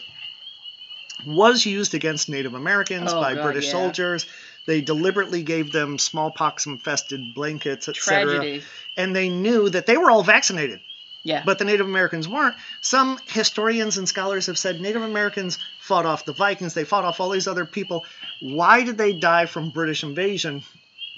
was 1.27 1.65
used 1.67 1.95
against 1.95 2.29
Native 2.29 2.55
Americans 2.55 3.13
Oh, 3.13 3.21
by 3.21 3.35
God, 3.35 3.43
British 3.45 3.67
yeah. 3.67 3.73
soldiers. 3.73 4.27
They 4.67 4.81
deliberately 4.81 5.43
gave 5.43 5.73
them 5.73 5.99
smallpox-infested 5.99 7.35
blankets, 7.35 7.89
etc. 7.89 8.61
And 8.97 9.15
they 9.15 9.29
knew 9.29 9.69
that 9.71 9.87
they 9.87 9.97
were 9.97 10.11
all 10.11 10.23
vaccinated, 10.23 10.81
Yeah. 11.23 11.43
but 11.47 11.59
the 11.59 11.65
Native 11.65 11.87
Americans 11.87 12.27
weren't. 12.29 12.57
Some 12.81 13.19
historians 13.27 13.97
and 13.99 14.09
scholars 14.09 14.47
have 14.47 14.59
said 14.59 14.81
Native 14.81 15.03
Americans 15.03 15.59
fought 15.81 16.07
off 16.07 16.25
the 16.25 16.33
Vikings. 16.33 16.75
They 16.75 16.85
fought 16.85 17.05
off 17.05 17.21
all 17.21 17.31
these 17.31 17.47
other 17.47 17.65
people. 17.65 18.05
Why 18.41 18.83
did 18.83 18.99
they 18.99 19.13
die 19.13 19.47
from 19.47 19.71
British 19.71 20.03
invasion? 20.03 20.63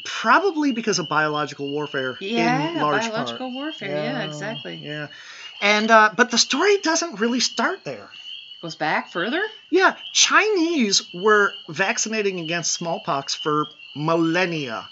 Probably 0.04 0.72
because 0.72 0.98
of 0.98 1.08
biological 1.08 1.70
warfare 1.70 2.16
yeah, 2.20 2.70
in 2.70 2.76
large 2.76 3.02
biological 3.02 3.48
part. 3.48 3.52
warfare. 3.54 3.88
Yeah, 3.90 4.22
exactly. 4.22 4.76
Yeah, 4.76 5.08
and 5.60 5.90
uh, 5.90 6.10
but 6.16 6.30
the 6.30 6.38
story 6.38 6.78
doesn't 6.78 7.18
really 7.20 7.40
start 7.40 7.84
there. 7.84 8.08
Goes 8.60 8.74
back 8.74 9.12
further. 9.12 9.40
Yeah, 9.70 9.94
Chinese 10.12 11.02
were 11.14 11.54
vaccinating 11.68 12.40
against 12.40 12.72
smallpox 12.72 13.32
for 13.34 13.68
millennia, 13.94 14.88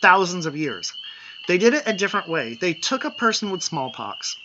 thousands 0.00 0.46
of 0.46 0.56
years. 0.56 0.92
They 1.48 1.58
did 1.58 1.74
it 1.74 1.82
a 1.86 1.92
different 1.92 2.28
way. 2.28 2.54
They 2.54 2.74
took 2.74 3.04
a 3.04 3.10
person 3.10 3.50
with 3.50 3.64
smallpox. 3.64 4.36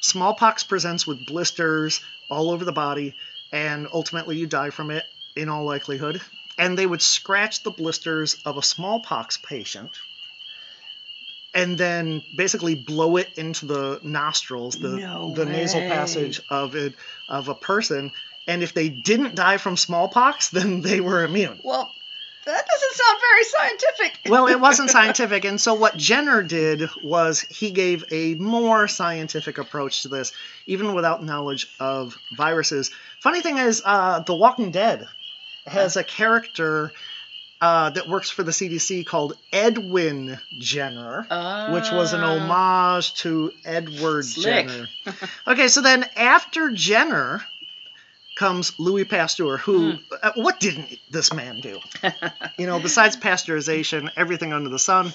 Smallpox 0.00 0.64
presents 0.64 1.06
with 1.06 1.26
blisters 1.26 2.00
all 2.28 2.50
over 2.50 2.64
the 2.64 2.72
body, 2.72 3.14
and 3.52 3.86
ultimately 3.92 4.36
you 4.36 4.48
die 4.48 4.70
from 4.70 4.90
it 4.90 5.04
in 5.36 5.48
all 5.48 5.64
likelihood. 5.64 6.20
And 6.58 6.76
they 6.76 6.86
would 6.86 7.02
scratch 7.02 7.62
the 7.62 7.70
blisters 7.70 8.36
of 8.44 8.56
a 8.56 8.62
smallpox 8.62 9.36
patient 9.36 9.92
and 11.54 11.78
then 11.78 12.22
basically 12.36 12.74
blow 12.74 13.16
it 13.16 13.28
into 13.36 13.66
the 13.66 14.00
nostrils, 14.02 14.76
the, 14.76 14.96
No 14.98 15.34
the 15.34 15.46
nasal 15.46 15.80
passage 15.80 16.40
of 16.50 16.74
it 16.74 16.94
of 17.28 17.48
a 17.48 17.54
person. 17.54 18.12
And 18.46 18.62
if 18.62 18.74
they 18.74 18.88
didn't 18.88 19.34
die 19.34 19.58
from 19.58 19.76
smallpox, 19.76 20.48
then 20.50 20.80
they 20.80 21.00
were 21.00 21.24
immune. 21.24 21.60
Well, 21.62 21.90
that 22.44 22.66
doesn't 22.66 22.94
sound 22.94 23.20
very 23.20 23.44
scientific. 23.44 24.30
Well, 24.30 24.46
it 24.46 24.60
wasn't 24.60 24.90
scientific. 24.90 25.44
And 25.44 25.60
so 25.60 25.74
what 25.74 25.96
Jenner 25.96 26.42
did 26.42 26.88
was 27.02 27.40
he 27.40 27.70
gave 27.70 28.04
a 28.10 28.34
more 28.36 28.88
scientific 28.88 29.58
approach 29.58 30.02
to 30.02 30.08
this, 30.08 30.32
even 30.66 30.94
without 30.94 31.22
knowledge 31.22 31.68
of 31.78 32.16
viruses. 32.36 32.90
Funny 33.20 33.42
thing 33.42 33.58
is, 33.58 33.82
uh, 33.84 34.20
The 34.20 34.34
Walking 34.34 34.70
Dead 34.70 35.06
has 35.66 35.96
a 35.96 36.04
character 36.04 36.92
uh, 37.60 37.90
that 37.90 38.08
works 38.08 38.30
for 38.30 38.42
the 38.42 38.52
CDC 38.52 39.04
called 39.06 39.36
Edwin 39.52 40.38
Jenner. 40.58 41.22
Which 41.72 41.90
was 41.90 42.12
an 42.12 42.20
Ah. 42.22 42.38
homage 42.38 43.14
to 43.22 43.52
Edward 43.64 44.24
Slick. 44.24 44.68
Jenner. 44.68 44.88
Okay, 45.46 45.68
so 45.68 45.80
then 45.80 46.04
after 46.16 46.70
Jenner 46.70 47.42
comes 48.36 48.78
Louis 48.78 49.04
Pasteur, 49.04 49.56
who, 49.56 49.92
Hmm. 49.92 49.96
uh, 50.22 50.32
what 50.36 50.60
didn't 50.60 50.96
this 51.10 51.32
man 51.32 51.60
do? 51.60 51.80
you 52.56 52.66
know, 52.66 52.78
besides 52.78 53.16
pasteurization, 53.28 54.08
everything 54.16 54.52
under 54.52 54.68
the 54.70 54.78
sun. 54.78 55.12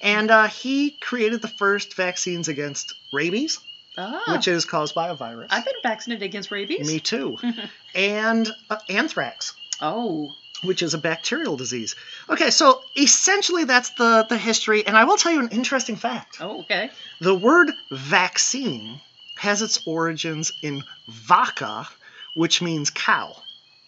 And 0.00 0.30
uh, 0.30 0.46
he 0.48 0.92
created 0.92 1.42
the 1.42 1.48
first 1.48 1.94
vaccines 1.94 2.48
against 2.48 2.94
rabies, 3.12 3.58
Ah, 3.98 4.22
which 4.32 4.48
is 4.48 4.64
caused 4.64 4.94
by 4.94 5.08
a 5.08 5.14
virus. 5.14 5.48
I've 5.50 5.66
been 5.66 5.74
vaccinated 5.82 6.22
against 6.22 6.50
rabies. 6.50 6.86
Me 6.86 6.98
too. 6.98 7.36
and 7.94 8.50
uh, 8.70 8.78
anthrax, 8.88 9.54
Oh, 9.82 10.30
which 10.62 10.82
is 10.82 10.94
a 10.94 10.98
bacterial 10.98 11.56
disease. 11.56 11.94
Okay, 12.28 12.50
so 12.50 12.82
essentially 12.96 13.64
that's 13.64 13.90
the, 13.90 14.26
the 14.28 14.38
history. 14.38 14.86
And 14.86 14.96
I 14.96 15.04
will 15.04 15.16
tell 15.16 15.32
you 15.32 15.40
an 15.40 15.50
interesting 15.50 15.96
fact. 15.96 16.38
oh, 16.40 16.60
okay. 16.60 16.90
The 17.20 17.34
word 17.34 17.70
vaccine 17.90 19.00
has 19.36 19.62
its 19.62 19.80
origins 19.86 20.52
in 20.62 20.84
vaca, 21.08 21.88
which 22.34 22.62
means 22.62 22.90
cow. 22.90 23.36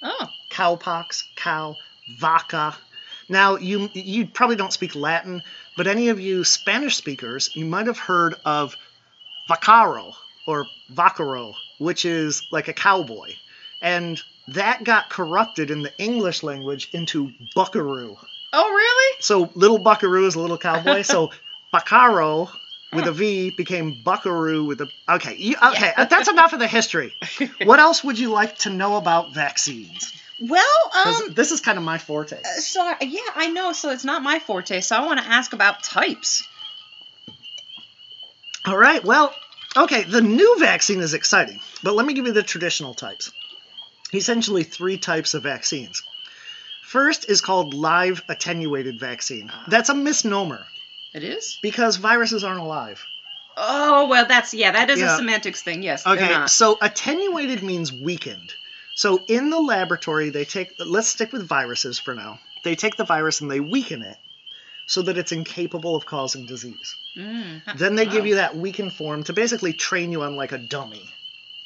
Oh, 0.02 0.28
Cowpox, 0.50 1.23
cow, 1.37 1.76
vaca. 2.21 2.76
Now, 3.28 3.57
you 3.57 3.88
you 3.95 4.26
probably 4.26 4.57
don't 4.57 4.73
speak 4.73 4.95
Latin, 4.95 5.43
but 5.76 5.87
any 5.87 6.09
of 6.11 6.21
you 6.21 6.45
Spanish 6.45 6.97
speakers, 6.97 7.50
you 7.54 7.64
might 7.64 7.87
have 7.87 7.99
heard 7.99 8.35
of 8.45 8.76
vaquero 9.49 10.12
or 10.47 10.66
vaquero, 10.90 11.54
which 11.78 12.04
is 12.04 12.47
like 12.52 12.69
a 12.69 12.73
cowboy. 12.75 13.33
And 13.81 14.21
that 14.49 14.85
got 14.85 15.09
corrupted 15.11 15.71
in 15.71 15.83
the 15.83 15.93
English 15.99 16.43
language 16.43 16.89
into 16.93 17.33
buckaroo. 17.55 18.17
oh, 18.53 18.71
really? 18.71 19.17
So 19.21 19.51
little 19.55 19.79
buckaroo 19.79 20.27
is 20.27 20.35
a 20.35 20.41
little 20.41 20.59
cowboy. 20.59 21.03
So 21.03 21.31
vaquero 21.73 22.51
with 22.93 23.07
a 23.07 23.13
V 23.13 23.51
became 23.51 24.01
buckaroo 24.05 24.65
with 24.65 24.81
a. 24.81 24.89
Okay, 25.09 25.35
you, 25.37 25.57
okay, 25.63 25.93
Yeah. 25.97 26.05
that's 26.05 26.29
enough 26.29 26.53
of 26.53 26.59
the 26.61 26.69
history. 26.69 27.15
What 27.65 27.81
else 27.81 28.05
would 28.05 28.19
you 28.19 28.31
like 28.31 28.59
to 28.59 28.71
know 28.71 28.97
about 28.97 29.35
vaccines? 29.35 30.13
Well, 30.41 30.91
um, 31.07 31.33
this 31.35 31.53
is 31.53 31.61
kind 31.61 31.79
of 31.79 31.85
my 31.85 31.97
forte. 31.99 32.41
so 32.59 32.93
yeah, 33.01 33.21
I 33.35 33.49
know. 33.49 33.73
So 33.73 33.91
it's 33.91 34.05
not 34.05 34.23
my 34.23 34.39
forte. 34.41 34.81
So 34.81 34.97
I 34.97 35.07
want 35.07 35.21
to 35.21 35.27
ask 35.27 35.53
about 35.53 35.83
types. 35.83 36.47
All 38.67 38.77
right, 38.77 39.05
well, 39.05 39.35
okay, 39.77 40.05
the 40.05 40.23
new 40.23 40.57
vaccine 40.59 41.01
is 41.01 41.13
exciting, 41.15 41.61
but 41.83 41.95
let 41.95 42.07
me 42.07 42.15
give 42.15 42.27
you 42.27 42.33
the 42.33 42.43
traditional 42.43 42.95
types. 42.95 43.31
Essentially, 44.14 44.62
three 44.64 44.97
types 44.99 45.35
of 45.35 45.42
vaccines. 45.42 46.02
First 46.83 47.28
is 47.28 47.40
called 47.40 47.75
live 47.75 48.23
attenuated 48.28 49.00
vaccine. 49.00 49.50
That's 49.68 49.88
a 49.88 49.94
misnomer 49.94 50.64
It 51.12 51.25
is. 51.25 51.59
because 51.62 51.97
viruses 51.97 52.44
aren't 52.44 52.61
alive. 52.61 53.04
Oh 53.56 54.09
well, 54.09 54.26
that's 54.26 54.52
yeah. 54.54 54.73
That 54.73 54.90
is 54.90 55.00
Yeah. 55.00 55.14
a 55.14 55.16
semantics 55.16 55.62
thing. 55.62 55.83
Yes. 55.83 56.02
they're 56.04 56.14
Okay, 56.14 56.28
not. 56.28 56.50
so 56.50 56.76
attenuated 56.80 57.62
means 57.62 57.92
weakened. 57.92 58.52
So 58.97 59.25
in 59.28 59.50
the 59.50 59.59
laboratory, 59.61 60.30
they 60.30 60.44
take, 60.44 60.73
let's 60.78 61.09
stick 61.09 61.33
with 61.33 61.47
viruses 61.49 61.99
for 61.99 62.14
now. 62.14 62.38
They 62.62 62.76
take 62.76 62.97
the 62.97 63.04
virus 63.04 63.40
and 63.40 63.50
they 63.50 63.59
weaken 63.61 64.02
it 64.02 64.16
so 64.87 65.02
that 65.02 65.18
it's 65.18 65.33
incapable 65.33 65.97
of 65.97 66.06
causing 66.06 66.47
disease. 66.47 66.94
Mm. 67.16 67.78
Then 67.78 67.97
they 67.97 68.06
give 68.06 68.26
you 68.26 68.37
that 68.37 68.56
weakened 68.56 68.92
form 68.92 69.25
to 69.25 69.33
basically 69.33 69.73
train 69.73 70.12
you 70.12 70.23
on 70.23 70.37
like 70.37 70.52
a 70.52 70.59
dummy. 70.59 71.11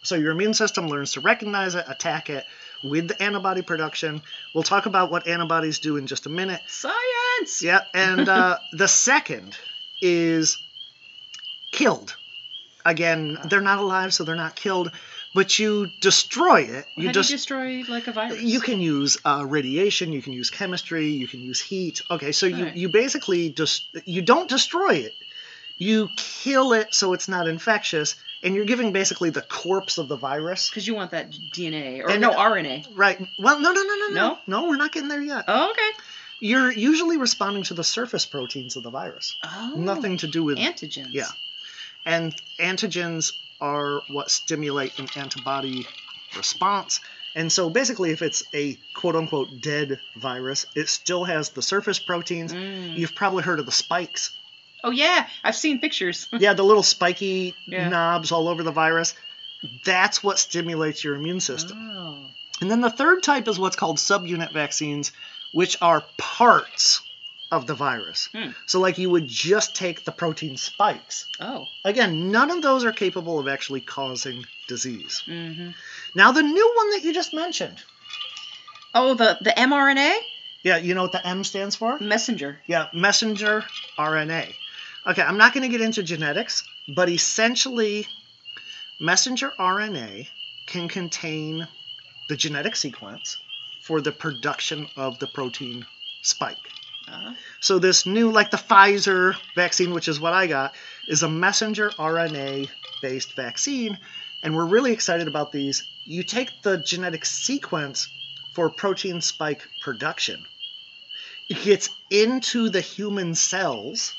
So 0.08 0.14
your 0.16 0.32
immune 0.32 0.54
system 0.54 0.88
learns 0.88 1.12
to 1.12 1.20
recognize 1.20 1.74
it, 1.74 1.84
attack 1.86 2.30
it 2.30 2.44
with 2.82 3.08
the 3.08 3.22
antibody 3.22 3.60
production. 3.62 4.22
We'll 4.54 4.64
talk 4.64 4.86
about 4.86 5.10
what 5.10 5.26
antibodies 5.28 5.78
do 5.78 5.96
in 5.98 6.06
just 6.06 6.24
a 6.26 6.30
minute. 6.30 6.60
Science. 6.66 7.62
Yeah, 7.62 7.80
and 7.94 8.26
uh, 8.28 8.58
the 8.72 8.88
second 8.88 9.56
is 10.00 10.58
killed. 11.72 12.16
Again, 12.86 13.36
they're 13.50 13.60
not 13.60 13.78
alive, 13.80 14.14
so 14.14 14.24
they're 14.24 14.34
not 14.36 14.56
killed, 14.56 14.90
but 15.34 15.58
you 15.58 15.88
destroy 16.00 16.62
it. 16.62 16.86
How 16.96 17.02
You 17.02 17.08
do 17.08 17.12
just 17.12 17.30
you 17.30 17.36
destroy 17.36 17.82
like 17.86 18.06
a 18.06 18.12
virus? 18.12 18.40
you 18.40 18.60
can 18.60 18.80
use 18.80 19.18
uh, 19.26 19.44
radiation, 19.46 20.12
you 20.12 20.22
can 20.22 20.32
use 20.32 20.48
chemistry, 20.48 21.08
you 21.08 21.28
can 21.28 21.40
use 21.40 21.60
heat. 21.60 22.00
Okay, 22.10 22.32
so 22.32 22.46
you, 22.46 22.64
Right. 22.64 22.76
you 22.76 22.88
basically 22.88 23.50
just 23.50 23.88
you 24.06 24.22
don't 24.22 24.48
destroy 24.48 24.94
it. 24.94 25.12
You 25.76 26.08
kill 26.16 26.72
it 26.72 26.94
so 26.94 27.12
it's 27.12 27.28
not 27.28 27.46
infectious, 27.46 28.16
and 28.42 28.54
you're 28.54 28.64
giving 28.64 28.92
basically 28.92 29.30
the 29.30 29.42
corpse 29.42 29.98
of 29.98 30.08
the 30.08 30.16
virus. 30.16 30.68
because 30.70 30.86
you 30.86 30.94
want 30.94 31.10
that 31.12 31.30
DNA 31.54 32.02
or 32.02 32.10
And- 32.10 32.20
no 32.20 32.30
RNA. 32.30 32.86
Right. 32.94 33.18
Well, 33.38 33.60
no, 33.60 33.72
no, 33.72 33.82
no, 33.82 33.94
no, 33.94 34.08
no. 34.08 34.14
No? 34.14 34.38
No, 34.46 34.68
we're 34.68 34.76
not 34.76 34.92
getting 34.92 35.08
there 35.08 35.22
yet. 35.22 35.44
Oh, 35.48 35.70
okay. 35.70 35.90
You're 36.40 36.70
usually 36.72 37.16
responding 37.16 37.64
to 37.64 37.74
the 37.74 37.82
surface 37.84 38.24
proteins 38.24 38.76
of 38.76 38.84
the 38.84 38.90
virus. 38.90 39.36
Oh. 39.42 39.74
Nothing 39.76 40.18
to 40.18 40.28
do 40.28 40.44
with 40.44 40.56
Antigens. 40.58 41.08
Yeah. 41.12 41.26
And 42.04 42.34
antigens 42.60 43.32
are 43.60 44.02
what 44.08 44.30
stimulate 44.30 44.98
an 45.00 45.08
antibody 45.16 45.86
response. 46.36 47.00
And 47.34 47.50
so 47.52 47.68
basically, 47.70 48.10
if 48.12 48.22
it's 48.22 48.44
a 48.54 48.78
quote 48.94 49.16
unquote 49.16 49.60
dead 49.60 50.00
virus, 50.16 50.66
it 50.74 50.88
still 50.88 51.24
has 51.24 51.50
the 51.50 51.62
surface 51.62 51.98
proteins. 51.98 52.52
Mm. 52.52 52.96
You've 52.96 53.14
probably 53.14 53.42
heard 53.42 53.58
of 53.58 53.66
the 53.66 53.72
spikes. 53.72 54.30
Oh 54.84 54.90
yeah, 54.90 55.26
I've 55.44 55.56
seen 55.56 55.80
pictures. 55.80 56.28
Yeah, 56.38 56.52
the 56.54 56.62
little 56.64 56.82
spiky 56.82 57.54
Yeah. 57.66 57.88
knobs 57.88 58.32
all 58.32 58.48
over 58.48 58.62
the 58.62 58.70
virus. 58.72 59.14
That's 59.84 60.22
what 60.22 60.38
stimulates 60.38 61.02
your 61.02 61.14
immune 61.16 61.40
system. 61.40 61.76
Oh. 61.92 62.26
And 62.60 62.70
then 62.70 62.80
the 62.80 62.90
third 62.90 63.22
type 63.22 63.48
is 63.48 63.58
what's 63.58 63.76
called 63.76 63.96
subunit 63.98 64.52
vaccines, 64.52 65.12
which 65.52 65.76
are 65.82 66.04
parts 66.16 67.02
of 67.50 67.66
the 67.66 67.74
virus. 67.74 68.28
Hmm. 68.32 68.50
So, 68.66 68.78
like, 68.78 68.98
you 68.98 69.08
would 69.10 69.26
just 69.26 69.74
take 69.74 70.04
the 70.04 70.12
protein 70.12 70.56
spikes. 70.58 71.26
Oh. 71.40 71.64
Again, 71.84 72.30
none 72.30 72.50
of 72.50 72.62
those 72.62 72.84
are 72.84 72.92
capable 72.92 73.38
of 73.38 73.48
actually 73.48 73.80
causing 73.80 74.44
disease. 74.68 75.22
Mm-hmm. 75.26 75.70
Now, 76.14 76.32
the 76.32 76.42
new 76.42 76.72
one 76.76 76.90
that 76.90 77.04
you 77.04 77.12
just 77.14 77.32
mentioned. 77.34 77.82
Oh, 78.94 79.14
the 79.14 79.38
the 79.40 79.50
mRNA 79.50 80.18
Yeah, 80.62 80.76
you 80.78 80.94
know 80.94 81.02
what 81.02 81.12
the 81.12 81.26
M 81.26 81.42
stands 81.44 81.74
for? 81.76 81.98
messenger. 82.00 82.58
Yeah, 82.66 82.88
messenger 82.92 83.64
RNA. 83.98 84.52
Okay, 85.06 85.22
I'm 85.22 85.38
not 85.38 85.54
going 85.54 85.62
to 85.62 85.68
get 85.68 85.80
into 85.80 86.02
genetics, 86.02 86.64
but 86.94 87.08
essentially, 87.08 88.06
messenger 89.00 89.52
RNA 89.58 90.28
can 90.66 90.88
contain 90.88 91.66
the 92.28 92.36
genetic 92.36 92.76
sequence 92.76 93.38
for 93.82 94.00
the 94.00 94.12
production 94.12 94.86
of 94.96 95.18
the 95.18 95.26
protein 95.28 95.86
spike. 96.22 96.58
Uh, 97.10 97.32
So 97.60 97.78
this 97.78 98.04
new, 98.04 98.30
like 98.30 98.50
the 98.50 98.58
Pfizer 98.58 99.34
vaccine, 99.54 99.94
which 99.94 100.08
is 100.08 100.20
what 100.20 100.34
I 100.34 100.46
got, 100.46 100.74
is 101.06 101.22
a 101.22 101.28
messenger 101.28 101.90
RNA 101.90 102.68
based 103.00 103.34
vaccine, 103.34 103.98
and 104.42 104.54
we're 104.54 104.66
really 104.66 104.92
excited 104.92 105.26
about 105.26 105.52
these. 105.52 105.84
You 106.04 106.22
take 106.22 106.50
the 106.62 106.76
genetic 106.76 107.24
sequence 107.24 108.08
for 108.54 108.68
protein 108.68 109.20
spike 109.20 109.62
production. 109.82 110.44
It 111.48 111.62
gets 111.62 111.88
into 112.10 112.68
the 112.68 112.80
human 112.82 113.34
cells. 113.34 114.14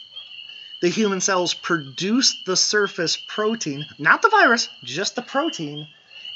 The 0.82 0.90
human 0.90 1.20
cells 1.20 1.54
produce 1.54 2.42
the 2.46 2.56
surface 2.56 3.18
protein, 3.18 3.86
not 3.98 4.22
the 4.22 4.30
virus, 4.30 4.70
just 4.84 5.16
the 5.16 5.22
protein, 5.22 5.88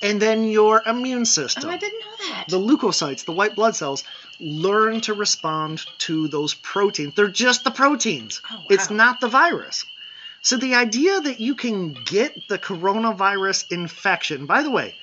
and 0.02 0.22
then 0.22 0.44
your 0.44 0.84
immune 0.86 1.26
system 1.26 1.70
oh, 1.70 1.74
I 1.74 1.78
didn't 1.78 2.00
know 2.02 2.28
that. 2.28 2.46
the 2.50 2.60
leukocytes, 2.60 3.24
the 3.24 3.32
white 3.32 3.56
blood 3.56 3.76
cells, 3.76 4.04
learn 4.42 5.00
to 5.02 5.14
respond 5.14 5.86
to 6.00 6.28
those 6.28 6.54
proteins. 6.56 7.16
They're 7.16 7.30
just 7.30 7.64
the 7.64 7.72
proteins. 7.72 8.42
Oh, 8.52 8.56
wow. 8.58 8.66
It's 8.70 8.90
not 8.90 9.22
the 9.22 9.30
virus. 9.30 9.86
So 10.42 10.58
the 10.58 10.76
idea 10.76 11.22
that 11.22 11.40
you 11.40 11.56
can 11.56 11.94
get 11.94 12.36
the 12.50 12.60
coronavirus 12.60 13.72
infection, 13.72 14.46
by 14.46 14.62
the 14.62 14.72
way, 14.72 14.96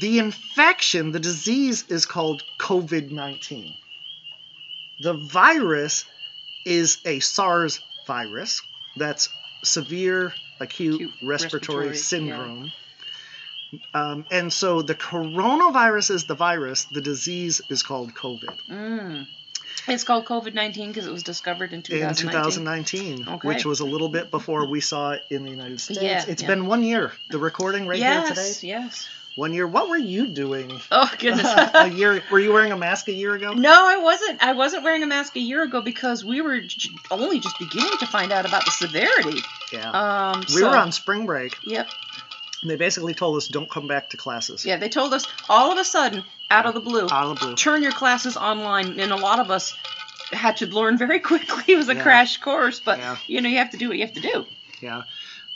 the 0.00 0.18
infection, 0.18 1.12
the 1.12 1.20
disease 1.20 1.84
is 1.88 2.06
called 2.06 2.42
COVID 2.58 3.10
19. 3.10 3.74
The 5.02 5.14
virus 5.14 6.06
is 6.64 6.98
a 7.04 7.20
SARS 7.20 7.80
virus. 8.06 8.62
That's 8.96 9.28
severe 9.62 10.32
acute, 10.60 10.94
Acute 10.96 11.10
respiratory, 11.22 11.88
respiratory, 11.88 11.88
yeah. 11.88 11.94
syndrome. 11.94 12.72
Um, 13.94 14.26
and 14.30 14.52
so 14.52 14.82
the 14.82 14.94
coronavirus 14.94 16.10
is 16.10 16.24
the 16.24 16.34
virus, 16.34 16.84
the 16.86 17.00
disease 17.00 17.60
is 17.68 17.82
called 17.82 18.14
COVID. 18.14 18.58
Mm. 18.68 19.26
It's 19.86 20.04
called 20.04 20.24
COVID 20.26 20.54
nineteen 20.54 20.88
because 20.88 21.06
it 21.06 21.12
was 21.12 21.22
discovered 21.22 21.70
in 21.72 21.76
In 21.76 21.82
2019. 21.82 22.30
2019, 22.30 23.28
Okay. 23.28 23.48
which 23.48 23.64
was 23.64 23.80
a 23.80 23.84
little 23.84 24.08
bit 24.08 24.30
before 24.30 24.66
we 24.66 24.80
saw 24.80 25.12
it 25.12 25.22
in 25.30 25.44
the 25.44 25.50
United 25.50 25.80
States. 25.80 26.02
Yeah, 26.02 26.24
It's 26.26 26.42
yeah. 26.42 26.48
been 26.48 26.66
one 26.66 26.82
year. 26.82 27.12
The 27.30 27.38
recording 27.38 27.86
right 27.86 27.98
yes, 27.98 28.26
here 28.26 28.34
today. 28.34 28.46
Yes, 28.48 28.64
yes. 28.64 29.08
One 29.40 29.54
year. 29.54 29.66
What 29.66 29.88
were 29.88 29.96
you 29.96 30.26
doing? 30.26 30.70
Oh 30.92 31.10
goodness. 31.18 31.46
a 31.74 31.88
year. 31.88 32.22
Were 32.30 32.38
you 32.38 32.52
wearing 32.52 32.72
a 32.72 32.76
mask 32.76 33.08
a 33.08 33.12
year 33.12 33.34
ago? 33.34 33.52
No, 33.54 33.72
I 33.72 33.96
wasn't. 33.96 34.42
I 34.44 34.52
wasn't 34.52 34.84
wearing 34.84 35.02
a 35.02 35.06
mask 35.06 35.34
a 35.36 35.40
year 35.40 35.62
ago 35.62 35.80
because 35.80 36.22
we 36.24 36.42
were 36.42 36.60
j- 36.60 36.90
only 37.10 37.40
just 37.40 37.58
beginning 37.58 37.96
to 38.00 38.06
find 38.06 38.32
out 38.32 38.44
about 38.46 38.66
the 38.66 38.70
severity. 38.70 39.40
Yeah. 39.72 39.90
Um, 39.90 40.40
we 40.40 40.46
so- 40.60 40.68
were 40.70 40.76
on 40.76 40.92
spring 40.92 41.24
break. 41.24 41.56
Yep. 41.64 41.88
And 42.60 42.70
they 42.70 42.76
basically 42.76 43.14
told 43.14 43.38
us 43.38 43.48
don't 43.48 43.70
come 43.70 43.88
back 43.88 44.10
to 44.10 44.18
classes. 44.18 44.66
Yeah, 44.66 44.76
they 44.76 44.90
told 44.90 45.14
us 45.14 45.24
all 45.48 45.72
of 45.72 45.78
a 45.78 45.84
sudden, 45.84 46.22
out 46.50 46.66
of 46.66 46.74
the 46.74 46.80
blue, 46.80 47.06
Out 47.10 47.24
of 47.30 47.40
the 47.40 47.46
blue. 47.46 47.54
turn 47.56 47.82
your 47.82 47.92
classes 47.92 48.36
online, 48.36 49.00
and 49.00 49.10
a 49.10 49.16
lot 49.16 49.38
of 49.40 49.50
us 49.50 49.74
had 50.32 50.58
to 50.58 50.66
learn 50.66 50.98
very 50.98 51.18
quickly. 51.30 51.64
It 51.72 51.76
was 51.78 51.88
a 51.88 51.94
Yeah. 51.94 52.02
crash 52.02 52.36
course, 52.36 52.78
but 52.80 52.98
Yeah. 52.98 53.16
you 53.26 53.40
know 53.40 53.48
you 53.48 53.56
have 53.56 53.70
to 53.70 53.78
do 53.78 53.88
what 53.88 53.96
you 53.96 54.04
have 54.04 54.14
to 54.16 54.20
do. 54.20 54.44
Yeah. 54.82 55.02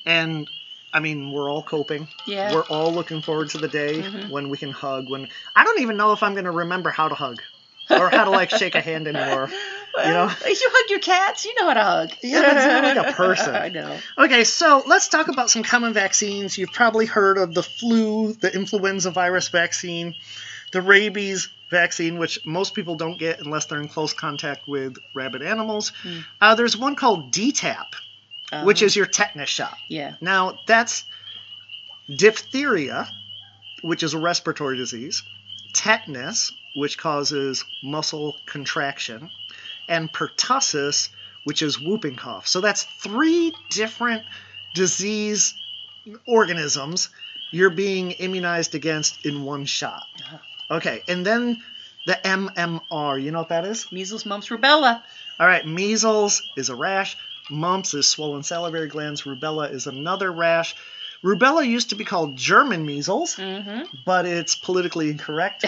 And 0.06 0.48
I 0.94 1.00
mean, 1.00 1.32
we're 1.32 1.50
all 1.50 1.62
coping. 1.62 2.06
Yeah. 2.26 2.54
We're 2.54 2.62
all 2.66 2.92
looking 2.94 3.20
forward 3.20 3.50
to 3.50 3.58
the 3.58 3.68
day 3.68 4.00
Mhm. 4.00 4.30
when 4.30 4.48
we 4.48 4.56
can 4.56 4.70
hug. 4.70 5.10
When 5.10 5.28
I 5.56 5.64
don't 5.64 5.80
even 5.80 5.96
know 5.96 6.12
if 6.12 6.22
I'm 6.22 6.32
going 6.34 6.44
to 6.44 6.50
remember 6.52 6.90
how 6.90 7.08
to 7.08 7.14
hug 7.16 7.42
or 7.90 8.08
how 8.08 8.24
to 8.24 8.30
like 8.30 8.50
shake 8.50 8.76
a 8.76 8.80
hand 8.80 9.08
anymore. 9.08 9.50
Well, 9.96 10.06
you 10.06 10.12
know? 10.12 10.24
you 10.48 10.70
hug 10.72 10.90
your 10.90 11.00
cats, 11.00 11.44
you 11.44 11.54
know 11.60 11.66
how 11.68 11.74
to 11.74 11.82
hug. 11.82 12.10
Yeah, 12.22 12.40
not 12.80 12.96
like 12.96 13.08
a 13.08 13.12
person. 13.16 13.54
I 13.54 13.68
know. 13.68 13.98
Okay, 14.18 14.44
so 14.44 14.82
let's 14.86 15.08
talk 15.08 15.28
about 15.28 15.50
some 15.50 15.62
common 15.64 15.92
vaccines. 15.92 16.56
You've 16.56 16.72
probably 16.72 17.06
heard 17.06 17.38
of 17.38 17.54
the 17.54 17.62
flu, 17.62 18.32
the 18.34 18.54
influenza 18.54 19.10
virus 19.10 19.48
vaccine, 19.48 20.14
the 20.72 20.80
rabies 20.80 21.48
vaccine, 21.70 22.18
which 22.18 22.44
most 22.46 22.74
people 22.74 22.94
don't 22.94 23.18
get 23.18 23.40
unless 23.40 23.66
they're 23.66 23.80
in 23.80 23.88
close 23.88 24.12
contact 24.12 24.68
with 24.68 24.96
rabid 25.14 25.42
animals. 25.42 25.90
Hmm. 26.02 26.18
Uh, 26.40 26.54
there's 26.54 26.76
one 26.76 26.94
called 26.94 27.32
DTaP, 27.32 27.86
which 28.64 28.82
Um, 28.82 28.86
is 28.86 28.94
your 28.96 29.06
tetanus 29.06 29.48
shot. 29.48 29.76
yeah. 29.88 30.14
Now, 30.20 30.58
that's 30.66 31.04
diphtheria, 32.18 33.08
which 33.82 34.02
is 34.02 34.14
a 34.14 34.18
respiratory 34.18 34.76
disease, 34.76 35.22
tetanus, 35.74 36.52
which 36.76 36.98
causes 36.98 37.64
muscle 37.82 38.36
contraction, 38.46 39.30
and 39.88 40.12
pertussis, 40.12 41.08
which 41.44 41.62
is 41.62 41.80
whooping 41.80 42.16
cough. 42.16 42.46
So 42.46 42.60
that's 42.60 42.84
three 43.02 43.52
different 43.70 44.22
disease 44.74 45.54
organisms 46.26 47.08
you're 47.52 47.70
being 47.70 48.12
immunized 48.12 48.74
against 48.74 49.24
in 49.24 49.44
one 49.44 49.64
shot. 49.64 50.02
Okay, 50.70 51.02
and 51.08 51.24
then 51.24 51.62
the 52.06 52.18
MMR, 52.24 53.22
you 53.22 53.30
know 53.30 53.38
what 53.40 53.48
that 53.50 53.64
is? 53.64 53.90
Measles, 53.92 54.26
mumps, 54.26 54.48
rubella. 54.48 55.02
All 55.38 55.46
right, 55.46 55.66
measles 55.66 56.42
is 56.56 56.68
a 56.68 56.74
rash. 56.74 57.16
Mumps 57.50 57.94
is 57.94 58.06
swollen 58.08 58.42
salivary 58.42 58.88
glands. 58.88 59.22
Rubella 59.22 59.70
is 59.70 59.86
another 59.86 60.30
rash. 60.32 60.74
Rubella 61.22 61.66
used 61.66 61.90
to 61.90 61.94
be 61.96 62.04
called 62.04 62.36
German 62.36 62.84
measles, 62.86 63.36
Mm-hmm. 63.36 63.96
but 64.04 64.26
it's 64.26 64.54
politically 64.54 65.10
incorrect, 65.10 65.64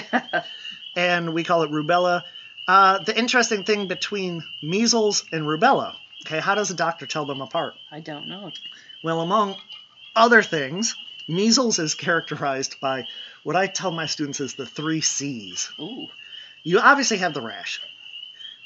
and 0.97 1.33
we 1.33 1.45
call 1.45 1.63
it 1.63 1.71
rubella. 1.71 2.23
Uh, 2.69 2.99
the 2.99 3.17
interesting 3.17 3.65
thing 3.65 3.87
between 3.87 4.43
measles 4.63 5.25
and 5.33 5.45
rubella, 5.45 5.95
okay, 6.27 6.41
how 6.41 6.55
does 6.55 6.71
a 6.71 6.75
doctor 6.75 7.07
tell 7.07 7.25
them 7.25 7.41
apart? 7.41 7.75
I 7.91 8.01
don't 8.01 8.27
know. 8.29 8.51
Well, 9.05 9.21
among 9.21 9.57
other 10.15 10.43
things, 10.43 10.95
measles 11.29 11.79
is 11.79 11.95
characterized 11.95 12.81
by 12.81 13.07
what 13.45 13.57
I 13.57 13.67
tell 13.67 13.93
my 13.93 14.07
students 14.07 14.41
is 14.41 14.55
the 14.55 14.67
three 14.67 15.01
C's. 15.01 15.71
Ooh. 15.81 16.09
You 16.65 16.81
obviously 16.81 17.19
have 17.19 17.33
the 17.35 17.41
rash, 17.43 17.81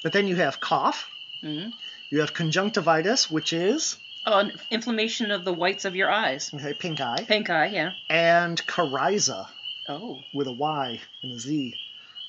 but 0.03 0.13
then 0.13 0.27
you 0.27 0.37
have 0.37 0.59
cough, 0.61 1.09
hmm 1.41 1.69
you 2.11 2.21
have 2.21 2.35
conjunctivitis, 2.35 3.31
which 3.31 3.53
is 3.53 3.97
Oh, 4.27 4.39
and 4.39 4.53
inflammation 4.71 5.31
of 5.31 5.45
the 5.47 5.53
whites 5.53 5.85
of 5.87 5.97
your 5.97 6.11
eyes. 6.11 6.51
okay, 6.53 6.75
pink 6.75 7.01
eye, 7.01 7.25
Pink 7.27 7.49
eye, 7.49 7.67
yeah. 7.69 7.93
and 8.11 8.61
coryza. 8.67 9.49
Oh. 9.89 10.21
with 10.35 10.47
a 10.47 10.53
Y 10.53 11.01
and 11.23 11.33
a 11.33 11.39
Z. 11.39 11.75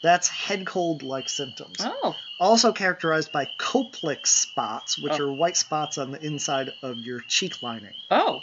That's 0.02 0.30
head 0.30 0.66
cold 0.66 1.04
like 1.04 1.30
symptoms. 1.30 1.78
Oh. 1.82 2.16
Also 2.40 2.72
characterized 2.72 3.32
by 3.32 3.48
Koplik 3.60 4.26
spots, 4.26 4.98
which 4.98 5.20
Oh. 5.20 5.26
are 5.26 5.32
white 5.34 5.58
spots 5.58 5.98
on 6.00 6.10
the 6.12 6.26
inside 6.26 6.72
of 6.82 6.98
your 6.98 7.20
cheek 7.28 7.62
lining. 7.62 7.94
Oh. 8.10 8.42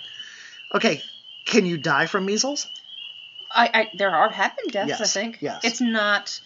Okay, 0.73 1.03
can 1.47 1.67
you 1.67 1.79
die 1.79 2.07
from 2.07 2.27
measles? 2.27 2.69
I, 3.51 3.71
I 3.75 3.91
there 3.97 4.11
are 4.15 4.29
have 4.31 4.57
been 4.57 4.69
deaths. 4.71 4.93
I 4.93 4.99
Yes, 4.99 5.13
think. 5.15 5.39
yes. 5.41 5.61
It's 5.65 5.81
not. 5.81 6.39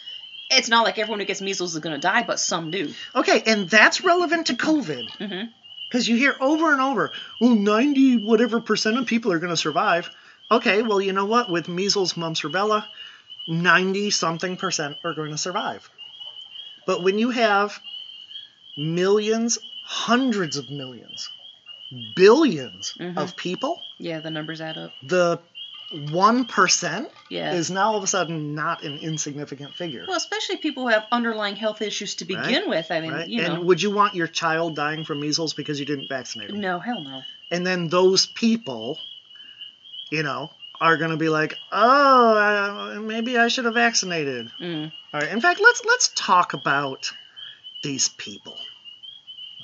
It's 0.52 0.68
not 0.68 0.84
like 0.84 0.98
everyone 0.98 1.20
who 1.20 1.26
gets 1.26 1.40
measles 1.40 1.74
is 1.74 1.80
going 1.80 1.94
to 1.94 2.00
die, 2.00 2.22
but 2.22 2.38
some 2.38 2.70
do. 2.70 2.92
Okay, 3.14 3.42
and 3.46 3.68
that's 3.68 4.02
relevant 4.02 4.48
to 4.48 4.54
COVID. 4.54 5.10
hmm 5.16 5.44
Because 5.88 6.08
you 6.08 6.16
hear 6.16 6.36
over 6.40 6.72
and 6.72 6.80
over, 6.80 7.12
well, 7.40 7.54
90 7.54 8.16
whatever 8.18 8.60
percent 8.60 8.98
of 8.98 9.06
people 9.06 9.32
are 9.32 9.38
going 9.38 9.50
to 9.52 9.56
survive. 9.56 10.10
Okay, 10.50 10.82
well, 10.82 11.00
you 11.00 11.12
know 11.12 11.24
what? 11.26 11.50
With 11.50 11.68
measles, 11.68 12.16
mumps, 12.16 12.42
rubella, 12.42 12.84
90 13.46 14.10
something 14.10 14.56
percent 14.56 14.96
are 15.04 15.14
going 15.14 15.30
to 15.30 15.38
survive. 15.38 15.88
But 16.86 17.02
when 17.02 17.18
you 17.18 17.30
have 17.30 17.80
millions, 18.76 19.58
hundreds 19.84 20.56
of 20.56 20.70
millions, 20.70 21.28
1000000000s 22.16 22.94
Mhm. 22.98 23.16
of 23.18 23.36
people, 23.36 23.80
Yeah, 23.98 24.20
the 24.20 24.30
numbers 24.30 24.60
add 24.60 24.76
up. 24.78 24.92
the 25.02 25.38
1% 25.92 27.10
Yeah. 27.28 27.52
is 27.54 27.70
now 27.70 27.92
all 27.92 27.96
of 27.96 28.02
a 28.02 28.06
sudden 28.06 28.54
not 28.54 28.82
an 28.82 28.98
insignificant 28.98 29.74
figure. 29.74 30.04
well, 30.08 30.16
especially 30.16 30.56
people 30.56 30.84
who 30.84 30.88
have 30.88 31.04
underlying 31.12 31.56
health 31.56 31.82
issues 31.82 32.14
to 32.16 32.24
begin 32.24 32.62
Right, 32.62 32.68
with. 32.68 32.90
I 32.90 33.00
mean, 33.00 33.12
right? 33.12 33.28
you 33.28 33.42
and 33.42 33.64
would 33.66 33.82
you 33.82 33.90
want 33.90 34.14
your 34.14 34.26
child 34.26 34.74
dying 34.76 35.04
from 35.04 35.20
measles 35.20 35.54
because 35.54 35.78
you 35.78 35.86
didn't 35.86 36.08
vaccinate 36.08 36.48
them? 36.48 36.60
No, 36.60 36.78
hell 36.78 37.00
no. 37.02 37.22
and 37.50 37.66
then 37.66 37.88
those 37.88 38.26
people, 38.26 38.98
you 40.10 40.22
know, 40.22 40.50
are 40.80 40.96
going 40.96 41.10
to 41.10 41.16
be 41.16 41.28
like, 41.28 41.56
"Oh, 41.70 42.96
uh, 42.96 43.00
maybe 43.00 43.38
I 43.38 43.48
should 43.48 43.66
have 43.66 43.74
vaccinated." 43.74 44.50
Mm. 44.60 44.90
All 45.14 45.20
right. 45.20 45.30
In 45.30 45.40
fact, 45.40 45.60
let's 45.60 45.82
let's 45.84 46.10
talk 46.16 46.54
about 46.54 47.12
these 47.82 48.08
people. 48.08 48.56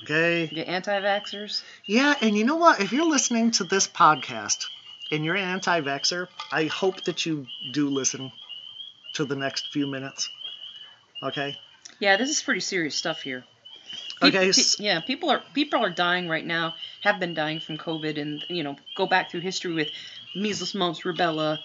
Okay? 0.05 0.47
The 0.47 0.69
anti-vaxxers. 0.69 1.63
Yeah, 1.87 2.15
and 2.21 2.37
you 2.37 2.45
know 2.45 2.57
what? 2.57 2.81
If 2.81 2.93
you're 2.93 3.09
listening 3.09 3.51
to 3.53 3.65
this 3.65 3.89
podcast 3.89 4.67
and 5.11 5.25
you're 5.25 5.37
an 5.37 5.45
anti-vaxxer, 5.45 6.29
I 6.53 6.65
hope 6.65 7.05
that 7.05 7.27
you 7.27 7.47
do 7.73 7.89
listen 7.89 8.33
to 9.15 9.25
the 9.25 9.37
next 9.37 9.69
few 9.73 9.87
minutes. 9.87 10.31
Okay? 11.23 11.57
Yeah, 11.99 12.17
this 12.17 12.31
is 12.31 12.43
pretty 12.43 12.61
serious 12.61 12.95
stuff 12.95 13.23
here. 13.23 13.45
Peop- 14.21 14.35
Okay. 14.35 14.53
pe- 14.53 14.85
yeah, 14.85 15.01
people 15.01 15.31
are 15.31 15.43
people 15.55 15.83
are 15.85 15.91
dying 15.91 16.29
right 16.29 16.45
now. 16.45 16.75
Have 17.03 17.21
been 17.21 17.35
dying 17.35 17.61
from 17.61 17.79
COVID, 17.79 18.21
and 18.21 18.45
you 18.49 18.63
know, 18.63 18.77
go 18.97 19.07
back 19.07 19.31
through 19.31 19.41
history 19.41 19.73
with 19.73 19.91
measles, 20.35 20.75
mumps, 20.75 21.03
rubella. 21.03 21.59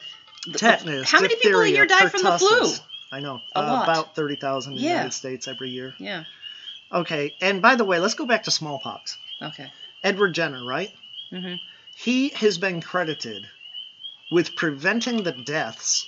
Tetanus. 0.54 1.10
How 1.10 1.22
many 1.22 1.36
people 1.36 1.62
a 1.62 1.68
year 1.68 1.86
die 1.86 2.10
from 2.10 2.24
the 2.24 2.38
flu? 2.38 2.74
I 3.12 3.20
know. 3.20 3.42
A 3.56 3.60
uh, 3.60 3.64
lot. 3.64 3.84
About 3.84 4.16
30,000 4.16 4.74
in 4.74 4.78
the 4.78 4.84
United 4.84 5.14
States 5.14 5.48
every 5.48 5.70
year. 5.70 5.94
Yeah. 6.00 6.24
Okay. 6.92 7.36
And 7.42 7.62
by 7.62 7.76
the 7.76 7.86
way, 7.86 8.00
let's 8.00 8.16
go 8.16 8.26
back 8.26 8.44
to 8.44 8.52
smallpox. 8.52 9.18
Okay. 9.42 9.72
Edward 10.04 10.34
Jenner, 10.34 10.64
right? 10.64 10.92
hmm 11.30 11.56
He 12.04 12.30
has 12.30 12.58
been 12.58 12.82
credited 12.82 13.48
with 14.30 14.58
preventing 14.58 15.24
the 15.24 15.32
deaths 15.32 16.06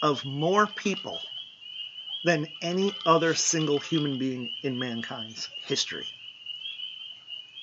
of 0.00 0.24
more 0.24 0.68
people 0.68 1.18
than 2.24 2.46
any 2.62 2.94
other 3.04 3.34
single 3.34 3.80
human 3.80 4.18
being 4.20 4.52
in 4.62 4.78
mankind's 4.78 5.48
history. 5.66 6.06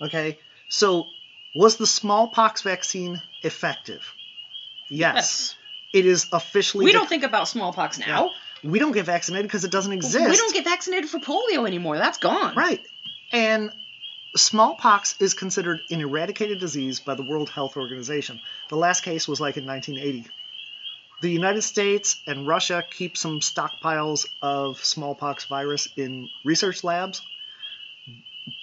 Okay? 0.02 0.38
So, 0.68 1.06
was 1.56 1.78
the 1.78 1.88
smallpox 1.88 2.62
vaccine 2.62 3.22
effective? 3.42 4.02
Yes. 4.90 5.56
It 5.94 6.06
is 6.06 6.28
officially 6.34 6.84
We 6.84 6.92
de- 6.92 6.98
don't 6.98 7.08
think 7.08 7.24
about 7.24 7.48
smallpox 7.48 7.98
now. 8.00 8.32
we 8.66 8.80
don't 8.80 8.92
get 8.92 9.06
vaccinated 9.06 9.48
because 9.48 9.64
it 9.64 9.72
doesn't 9.72 9.94
exist. 9.94 10.30
We 10.30 10.36
don't 10.36 10.54
get 10.54 10.66
vaccinated 10.66 11.10
for 11.10 11.20
polio 11.20 11.66
anymore. 11.66 11.98
That's 11.98 12.18
gone. 12.18 12.54
Right. 12.54 12.82
And 13.32 13.72
smallpox 14.36 15.16
is 15.20 15.34
considered 15.34 15.82
an 15.90 16.02
eradicated 16.02 16.60
disease 16.60 17.00
by 17.00 17.16
the 17.16 17.24
World 17.24 17.50
Health 17.50 17.78
Organization. 17.78 18.40
The 18.70 18.78
last 18.78 19.02
case 19.02 19.28
was 19.28 19.40
like 19.40 19.58
in 19.58 19.66
1980. 19.66 20.30
The 21.22 21.32
United 21.32 21.62
States 21.62 22.22
and 22.28 22.48
Russia 22.48 22.84
keep 22.90 23.18
some 23.18 23.40
stockpiles 23.40 24.28
of 24.42 24.84
smallpox 24.84 25.46
virus 25.46 25.88
in 25.96 26.28
research 26.44 26.84
labs, 26.84 27.22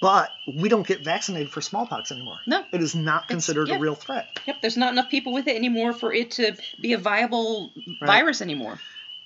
but 0.01 0.31
we 0.47 0.69
don't 0.69 0.87
get 0.87 1.03
vaccinated 1.03 1.51
for 1.51 1.61
smallpox 1.61 2.13
anymore. 2.13 2.39
No. 2.47 2.63
It 2.71 2.83
is 2.83 2.95
not 2.95 3.27
considered 3.27 3.71
a 3.71 3.79
real 3.79 3.95
threat. 3.95 4.39
Yep. 4.47 4.57
There's 4.61 4.77
not 4.77 4.93
enough 4.93 5.11
people 5.11 5.33
with 5.33 5.49
it 5.49 5.57
anymore 5.57 5.93
for 5.93 6.13
it 6.13 6.33
to 6.33 6.55
be 6.81 6.93
a 6.93 6.99
viable 6.99 7.73
Right. 8.01 8.07
virus 8.07 8.43
anymore. 8.43 8.79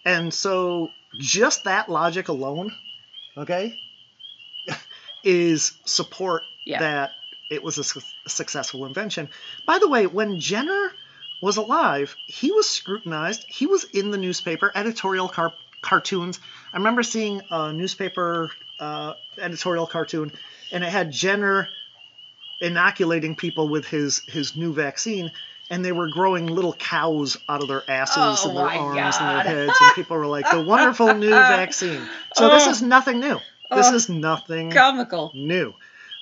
And 0.04 0.32
so 0.32 0.90
just 1.18 1.64
that 1.64 1.88
logic 1.90 2.28
alone, 2.28 2.72
okay, 3.36 3.76
is 5.26 5.72
support 5.84 6.44
Yeah. 6.64 6.78
that 6.80 7.10
it 7.50 7.62
was 7.62 7.76
a 7.78 7.84
su- 7.84 8.00
successful 8.26 8.86
invention. 8.86 9.28
By 9.66 9.78
the 9.78 9.88
way, 9.88 10.06
when 10.06 10.40
Jenner 10.40 10.92
was 11.42 11.56
alive, 11.58 12.16
he 12.26 12.50
was 12.52 12.68
scrutinized. 12.68 13.44
He 13.48 13.66
was 13.66 13.84
in 13.84 14.10
the 14.10 14.18
newspaper, 14.18 14.72
editorial 14.74 15.28
car- 15.28 15.52
cartoons. 15.82 16.40
I 16.72 16.76
remember 16.78 17.02
seeing 17.02 17.42
a 17.50 17.72
newspaper 17.72 18.50
uh, 18.80 19.14
editorial 19.38 19.86
cartoon, 19.86 20.32
and 20.72 20.82
it 20.84 20.90
had 20.90 21.10
Jenner 21.12 21.68
inoculating 22.60 23.36
people 23.36 23.68
with 23.68 23.86
his 23.86 24.20
his 24.26 24.56
new 24.56 24.72
vaccine. 24.72 25.30
And 25.68 25.84
they 25.84 25.90
were 25.90 26.08
growing 26.08 26.46
little 26.46 26.72
cows 26.74 27.36
out 27.48 27.60
of 27.60 27.66
their 27.66 27.82
asses 27.90 28.16
Oh 28.44 28.48
and 28.48 28.56
their 28.56 28.66
arms 28.68 29.16
God. 29.16 29.20
and 29.20 29.48
their 29.48 29.66
heads, 29.66 29.78
and 29.80 29.94
people 29.96 30.16
were 30.16 30.26
like, 30.28 30.48
"The 30.48 30.62
wonderful 30.62 31.12
new 31.14 31.28
vaccine." 31.58 32.00
So 32.36 32.48
this 32.50 32.68
is 32.68 32.82
nothing 32.82 33.18
new. 33.18 33.40
This 33.70 33.88
Oh. 33.88 33.94
is 33.94 34.08
nothing 34.08 34.70
Comical. 34.70 35.32
new. 35.34 35.74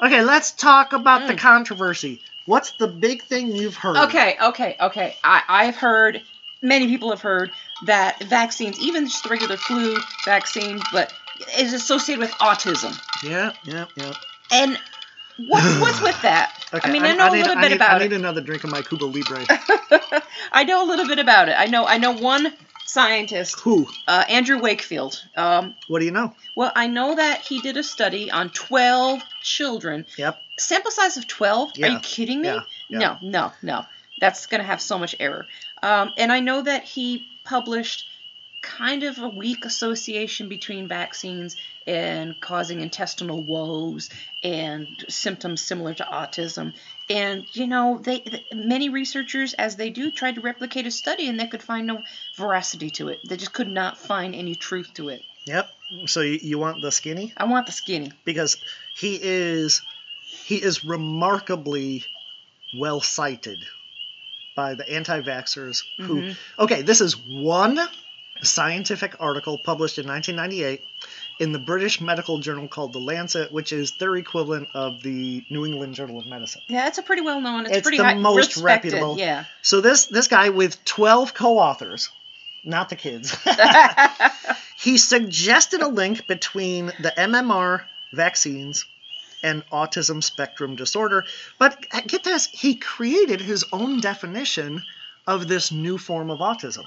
Okay, 0.03 0.23
let's 0.23 0.51
talk 0.53 0.93
about 0.93 1.27
the 1.27 1.35
Mm. 1.35 1.39
controversy. 1.39 2.21
What's 2.47 2.73
the 2.73 2.89
big 2.89 3.23
thing 3.23 3.55
you've 3.55 3.77
heard? 3.77 3.97
Okay, 3.97 4.37
okay, 4.41 4.77
okay. 4.81 5.17
I, 5.23 5.43
I've 5.49 5.77
heard, 5.77 6.23
many 6.61 6.87
people 6.89 7.11
have 7.11 7.21
heard 7.23 7.51
that 7.87 8.23
vaccines, 8.25 8.79
even 8.81 9.07
just 9.07 9.23
the 9.23 9.31
regular 9.31 9.57
flu 9.57 9.97
vaccine, 10.25 10.81
but 10.93 11.13
is 11.59 11.73
associated 11.73 12.21
with 12.21 12.31
autism. 12.33 12.99
Yeah, 13.23 13.53
yeah, 13.65 13.87
yeah. 13.97 14.13
And 14.51 14.79
what's 15.37 15.77
what's 15.81 16.01
with 16.03 16.21
that? 16.23 16.53
Okay, 16.73 16.89
I 16.89 16.93
mean, 16.93 17.03
I, 17.03 17.13
know 17.15 17.29
need, 17.33 17.39
a 17.39 17.43
little 17.43 17.59
I 17.59 17.61
bit 17.63 17.69
need, 17.71 17.77
about 17.77 18.01
it. 18.01 18.05
I 18.05 18.09
need 18.09 18.13
another 18.15 18.41
drink 18.41 18.65
of 18.65 18.71
my 18.71 18.83
Cuba 18.83 19.05
Libre. 19.05 19.47
I 20.53 20.65
know 20.65 20.85
a 20.85 20.89
little 20.89 21.07
bit 21.07 21.19
about 21.19 21.49
it. 21.49 21.55
I 21.57 21.67
know 21.67 21.87
I 21.87 21.99
know 21.99 22.13
one 22.13 22.53
scientist, 22.95 23.59
Who? 23.61 23.89
uh, 24.07 24.25
Andrew 24.29 24.59
Wakefield. 24.61 25.21
Um, 25.37 25.75
What 25.89 25.99
do 25.99 26.05
you 26.05 26.13
know? 26.13 26.33
well, 26.55 26.73
I 26.77 26.87
know 26.87 27.17
that 27.17 27.41
he 27.41 27.61
did 27.61 27.77
a 27.77 27.83
study 27.83 28.31
on 28.31 28.51
12 28.51 29.21
children. 29.43 30.07
Yep. 30.17 30.41
Sample 30.59 30.93
size 30.93 31.17
of 31.17 31.27
12? 31.27 31.73
Are 31.83 31.89
you 31.89 31.99
kidding 32.01 32.41
me? 32.41 32.49
yeah, 32.49 32.61
yeah. 32.89 32.99
No, 32.99 33.19
no, 33.23 33.53
no. 33.63 33.85
That's 34.21 34.47
going 34.47 34.61
to 34.61 34.67
have 34.67 34.81
so 34.81 34.97
much 34.99 35.17
error. 35.19 35.45
Um, 35.83 36.13
and 36.17 36.31
I 36.31 36.39
know 36.41 36.63
that 36.63 36.85
he 36.85 37.27
published 37.45 38.07
kind 38.65 39.03
of 39.03 39.19
a 39.19 39.29
weak 39.29 39.65
association 39.67 40.49
between 40.49 40.89
vaccines 40.89 41.57
and 41.87 42.41
causing 42.41 42.81
intestinal 42.81 43.43
woes 43.43 44.09
and 44.43 45.05
symptoms 45.09 45.61
similar 45.61 45.93
to 45.93 46.05
autism. 46.05 46.73
And 47.11 47.45
you 47.53 47.67
know, 47.67 48.01
they 48.03 48.25
many 48.53 48.89
researchers, 48.89 49.53
as 49.53 49.77
they 49.77 49.91
do, 49.91 50.11
tried 50.11 50.37
to 50.37 50.41
replicate 50.41 50.87
a 50.87 50.91
study, 50.91 51.29
and 51.29 51.39
they 51.39 51.47
could 51.47 51.63
find 51.63 51.87
no 51.87 52.03
veracity 52.37 52.91
to 52.91 53.09
it. 53.09 53.21
They 53.29 53.37
just 53.37 53.53
could 53.53 53.69
not 53.69 53.99
find 53.99 54.35
any 54.35 54.55
truth 54.55 54.95
to 54.95 55.11
it. 55.11 55.23
Yep. 55.47 55.69
So 56.07 56.23
you, 56.23 56.39
you 56.41 56.59
want 56.59 56.81
the 56.81 56.91
skinny? 56.91 57.33
I 57.37 57.45
want 57.45 57.67
the 57.67 57.73
skinny. 57.73 58.13
Because 58.25 58.57
he 58.97 59.21
is 59.23 59.83
he 60.47 60.57
is 60.57 60.85
remarkably 60.85 62.05
well 62.75 63.01
cited 63.01 63.61
by 64.57 64.75
the 64.75 64.89
anti-vaxxers 64.89 65.85
who 65.99 66.23
Mhm. 66.23 66.37
Okay, 66.59 66.83
this 66.83 67.01
is 67.01 67.17
one 67.17 67.79
scientific 68.45 69.17
article 69.21 69.59
published 69.59 69.99
in 69.99 70.07
1998 70.07 70.83
in 71.41 71.53
the 71.53 71.59
British 71.59 72.01
medical 72.01 72.39
journal 72.39 72.69
called 72.69 72.93
The 72.93 73.01
Lancet, 73.01 73.53
which 73.53 73.73
is 73.73 73.93
their 73.99 74.15
equivalent 74.17 74.69
of 74.75 75.03
the 75.03 75.45
New 75.51 75.67
England 75.67 75.95
Journal 75.95 76.19
of 76.19 76.27
Medicine. 76.27 76.63
Yeah, 76.69 76.87
it's 76.87 76.99
a 76.99 77.03
pretty 77.03 77.23
well 77.23 77.41
known. 77.41 77.67
It's, 77.67 77.77
It's 77.79 77.83
pretty 77.83 77.99
the 77.99 78.05
high, 78.05 78.15
most 78.15 78.57
respected. 78.57 78.93
reputable. 78.93 79.19
Yeah. 79.19 79.45
So 79.63 79.81
this 79.81 80.07
this 80.07 80.29
guy 80.29 80.51
with 80.51 80.85
12 80.85 81.35
co-authors, 81.35 82.11
not 82.65 82.89
the 82.89 82.97
kids, 82.97 83.37
he 84.79 84.99
suggested 84.99 85.81
a 85.81 85.89
link 85.89 86.27
between 86.27 86.87
the 86.87 87.13
MMR 87.17 87.83
vaccines 88.13 88.87
and 89.43 89.65
autism 89.71 90.23
spectrum 90.23 90.77
disorder. 90.77 91.25
But 91.59 91.87
get 92.07 92.25
this, 92.25 92.47
he 92.47 92.77
created 92.77 93.41
his 93.41 93.65
own 93.73 94.01
definition 94.01 94.83
of 95.27 95.49
this 95.49 95.73
new 95.73 95.99
form 95.99 96.31
of 96.31 96.39
autism. 96.39 96.85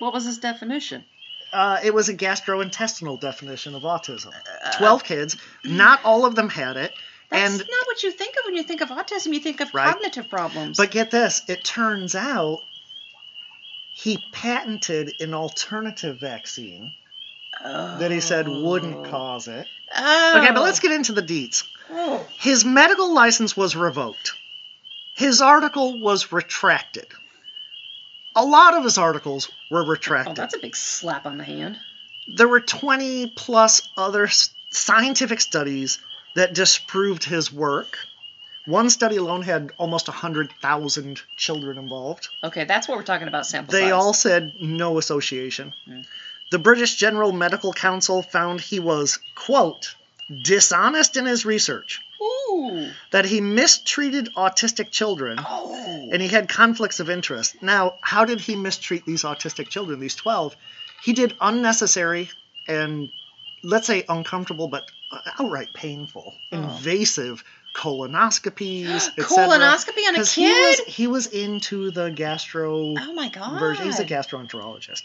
What 0.00 0.12
was 0.12 0.24
his 0.24 0.38
definition? 0.38 1.04
Uh, 1.52 1.78
it 1.82 1.92
was 1.94 2.08
a 2.08 2.14
gastrointestinal 2.14 3.18
definition 3.20 3.74
of 3.74 3.82
autism. 3.82 4.32
Uh, 4.64 4.72
12 4.78 5.04
kids, 5.04 5.36
not 5.64 6.00
all 6.04 6.24
of 6.24 6.34
them 6.34 6.48
had 6.48 6.76
it. 6.76 6.92
That's 7.30 7.52
and 7.52 7.58
not 7.60 7.86
what 7.86 8.02
you 8.02 8.10
think 8.10 8.34
of 8.36 8.44
when 8.46 8.56
you 8.56 8.62
think 8.64 8.80
of 8.80 8.88
autism. 8.88 9.32
You 9.32 9.40
think 9.40 9.60
of 9.60 9.72
Right. 9.74 9.92
cognitive 9.92 10.28
problems. 10.28 10.76
but 10.76 10.90
get 10.90 11.10
this, 11.10 11.42
it 11.48 11.64
turns 11.64 12.14
out 12.14 12.58
he 13.94 14.18
patented 14.32 15.12
an 15.20 15.34
alternative 15.34 16.18
vaccine 16.20 16.92
that 17.62 18.10
he 18.10 18.20
said 18.20 18.48
wouldn't 18.48 19.06
Oh. 19.06 19.10
cause 19.10 19.48
it. 19.48 19.66
Oh. 19.94 20.38
Okay, 20.38 20.52
but 20.52 20.62
let's 20.62 20.80
get 20.80 20.92
into 20.92 21.12
the 21.12 21.22
deets. 21.22 21.64
Oh. 21.90 22.24
His 22.38 22.64
medical 22.64 23.12
license 23.12 23.56
was 23.56 23.74
revoked. 23.76 24.32
His 25.14 25.42
article 25.42 26.00
was 26.00 26.32
retracted. 26.32 27.06
A 28.36 28.44
lot 28.44 28.76
of 28.76 28.84
his 28.84 28.96
articles 28.98 29.50
were 29.70 29.84
retracted. 29.84 30.32
Oh, 30.32 30.34
that's 30.40 30.54
a 30.54 30.58
big 30.58 30.76
slap 30.76 31.26
on 31.26 31.38
the 31.38 31.44
hand. 31.44 31.78
there 32.36 32.46
were 32.48 32.60
20 32.60 33.32
plus 33.36 33.82
other 33.96 34.28
scientific 34.70 35.40
studies 35.40 35.98
that 36.36 36.54
disproved 36.54 37.24
his 37.24 37.52
work. 37.52 37.98
One 38.66 38.88
study 38.90 39.16
alone 39.16 39.42
had 39.42 39.72
almost 39.78 40.06
100,000 40.06 41.22
children 41.36 41.76
involved. 41.78 42.28
Okay, 42.44 42.64
that's 42.64 42.86
what 42.86 42.96
we're 42.98 43.02
talking 43.04 43.26
about. 43.26 43.46
Sample 43.46 43.72
They 43.72 43.84
size. 43.84 43.92
all 43.92 44.12
said 44.12 44.54
no 44.60 44.98
association. 44.98 45.74
Mm. 45.88 46.06
The 46.52 46.58
British 46.58 46.94
General 46.96 47.32
Medical 47.32 47.72
Council 47.72 48.22
found 48.22 48.60
he 48.60 48.78
was, 48.78 49.18
quote, 49.34 49.96
dishonest 50.42 51.16
in 51.16 51.26
his 51.26 51.44
research, 51.44 52.00
Ooh. 52.22 52.90
that 53.10 53.24
he 53.24 53.40
mistreated 53.40 54.28
autistic 54.36 54.90
children, 54.90 55.38
Oh. 55.44 56.08
and 56.12 56.22
he 56.22 56.28
had 56.28 56.48
conflicts 56.48 57.00
of 57.00 57.10
interest. 57.10 57.62
Now, 57.62 57.94
how 58.00 58.24
did 58.24 58.40
he 58.40 58.54
mistreat 58.56 59.04
these 59.04 59.22
autistic 59.24 59.68
children, 59.68 59.98
these 60.00 60.14
12? 60.14 60.54
He 61.02 61.12
did 61.12 61.34
unnecessary 61.40 62.30
and, 62.68 63.08
let's 63.62 63.86
say, 63.86 64.04
uncomfortable, 64.08 64.68
but 64.68 64.90
uh, 65.10 65.18
outright 65.40 65.72
painful, 65.72 66.34
Oh. 66.52 66.56
invasive 66.56 67.42
colonoscopies. 67.74 69.14
Colonoscopy 69.16 70.06
on 70.08 70.14
a 70.14 70.18
'Cause 70.18 70.32
he 70.32 70.42
kid? 70.44 70.78
was, 70.86 70.94
he 70.94 71.06
was 71.06 71.26
into 71.26 71.90
the 71.90 72.10
gastro 72.10 72.94
oh 72.98 73.12
my 73.14 73.28
god. 73.28 73.58
version. 73.58 73.86
He's 73.86 73.98
a 74.00 74.04
gastroenterologist. 74.04 75.02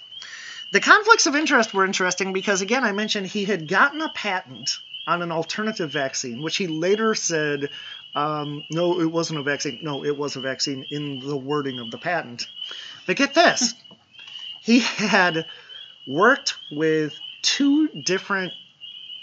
The 0.72 0.80
conflicts 0.82 1.26
of 1.28 1.36
interest 1.36 1.74
were 1.74 1.86
interesting 1.86 2.34
because, 2.34 2.62
again, 2.62 2.84
I 2.84 2.92
mentioned 2.92 3.28
he 3.28 3.46
had 3.46 3.68
gotten 3.68 4.02
a 4.02 4.10
patent 4.10 4.78
on 5.08 5.22
an 5.22 5.32
alternative 5.32 5.91
vaccine, 5.91 6.41
which 6.41 6.58
he 6.58 6.68
later 6.68 7.13
said, 7.15 7.70
um, 8.15 8.63
no, 8.72 9.00
it 9.00 9.12
wasn't 9.12 9.39
a 9.39 9.44
vaccine. 9.44 9.80
No, 9.82 10.04
it 10.04 10.18
was 10.18 10.36
a 10.36 10.41
vaccine 10.41 10.86
in 10.89 11.20
the 11.20 11.38
wording 11.38 11.80
of 11.80 11.91
the 11.91 11.98
patent. 11.98 12.48
But 13.06 13.18
get 13.18 13.34
this 13.34 13.74
he 14.65 14.80
had 14.80 15.46
worked 16.08 16.56
with 16.72 17.13
two 17.44 17.88
different 17.89 18.52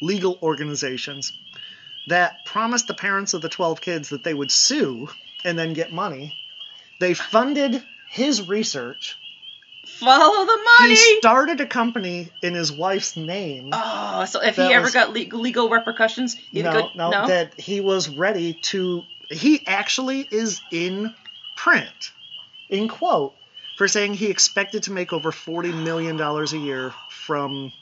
legal 0.01 0.39
organizations 0.41 1.33
that 2.07 2.45
promised 2.45 2.87
the 2.87 2.95
parents 2.95 3.35
of 3.35 3.43
the 3.43 3.49
12 3.49 3.81
kids 3.81 4.11
that 4.11 4.23
they 4.23 4.35
would 4.35 4.53
sue 4.53 5.09
and 5.45 5.59
then 5.59 5.73
get 5.73 5.93
money. 5.93 6.33
They 7.01 7.15
funded 7.15 7.83
his 8.09 8.47
research. 8.49 9.17
Follow 9.87 10.45
the 10.45 10.59
money. 10.81 10.95
He 10.95 11.19
started 11.19 11.61
a 11.61 11.67
company 11.67 12.31
in 12.41 12.55
his 12.55 12.71
wife's 12.73 13.17
name. 13.17 13.71
oh, 13.73 14.25
so 14.25 14.41
if 14.41 14.57
he 14.57 14.63
ever 14.63 14.85
was- 14.85 14.95
got 14.95 15.13
legal, 15.13 15.41
legal 15.41 15.69
repercussions, 15.69 16.35
he'd 16.35 16.65
no, 16.65 16.73
go, 16.73 16.89
no, 16.95 17.27
that 17.27 17.59
he 17.59 17.81
was 17.81 18.09
ready 18.09 18.55
to. 18.63 19.03
He 19.31 19.67
actually 19.67 20.29
is 20.31 20.61
in 20.71 21.15
print, 21.57 22.13
in 22.69 22.89
quote, 22.89 23.35
for 23.77 23.89
saying 23.89 24.15
he 24.15 24.27
expected 24.27 24.85
to 24.85 24.93
make 24.93 25.13
over 25.13 25.33
$40 25.33 25.83
million 25.83 26.21
a 26.21 26.45
year 26.57 26.93
from 27.11 27.73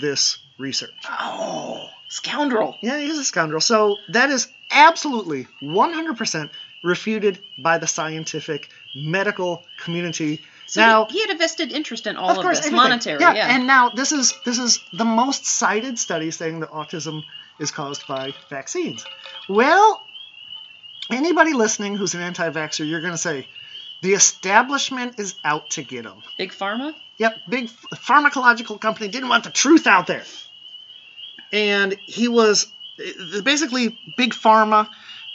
this 0.00 0.38
research. 0.58 0.90
Oh, 1.08 1.88
scoundrel. 2.08 2.76
Yeah, 2.82 2.98
he's 2.98 3.18
a 3.18 3.24
scoundrel. 3.24 3.60
So 3.60 3.96
that 4.08 4.30
is 4.30 4.48
absolutely 4.70 5.46
100% 5.62 6.50
refuted 6.82 7.38
by 7.58 7.78
the 7.78 7.86
scientific 7.86 8.68
medical 8.94 9.62
community. 9.78 10.40
So 10.66 10.80
now, 10.80 11.04
he, 11.06 11.14
he 11.14 11.20
had 11.26 11.30
a 11.34 11.38
vested 11.38 11.72
interest 11.72 12.06
in 12.06 12.16
all 12.16 12.30
of 12.30 12.38
of, 12.38 12.42
course, 12.42 12.58
this, 12.58 12.66
everything. 12.66 12.76
monetary. 12.88 13.20
Yeah, 13.20 13.34
Yeah. 13.34 13.54
and 13.54 13.66
now 13.66 13.90
this 13.90 14.12
is 14.12 14.34
this 14.44 14.58
is 14.58 14.80
the 14.92 15.04
most 15.04 15.46
cited 15.46 15.98
study 15.98 16.30
saying 16.30 16.60
that 16.60 16.70
autism 16.70 17.22
is 17.60 17.70
caused 17.70 18.06
by 18.06 18.34
vaccines. 18.50 19.04
Well, 19.48 20.02
anybody 21.10 21.52
listening 21.52 21.96
who's 21.96 22.14
an 22.14 22.20
anti-vaxxer, 22.20 22.86
you're 22.88 23.00
going 23.00 23.12
to 23.12 23.18
say 23.18 23.46
the 24.02 24.12
establishment 24.14 25.18
is 25.18 25.34
out 25.44 25.70
to 25.70 25.82
get 25.82 26.02
them. 26.04 26.22
Big 26.36 26.52
pharma. 26.52 26.94
Yep, 27.18 27.36
big 27.48 27.68
pharmacological 27.94 28.80
company 28.80 29.08
didn't 29.08 29.28
want 29.30 29.44
the 29.44 29.50
truth 29.50 29.86
out 29.86 30.06
there. 30.06 30.24
And 31.52 31.96
he 32.06 32.28
was 32.28 32.66
basically 33.44 33.98
big 34.16 34.32
pharma 34.34 34.88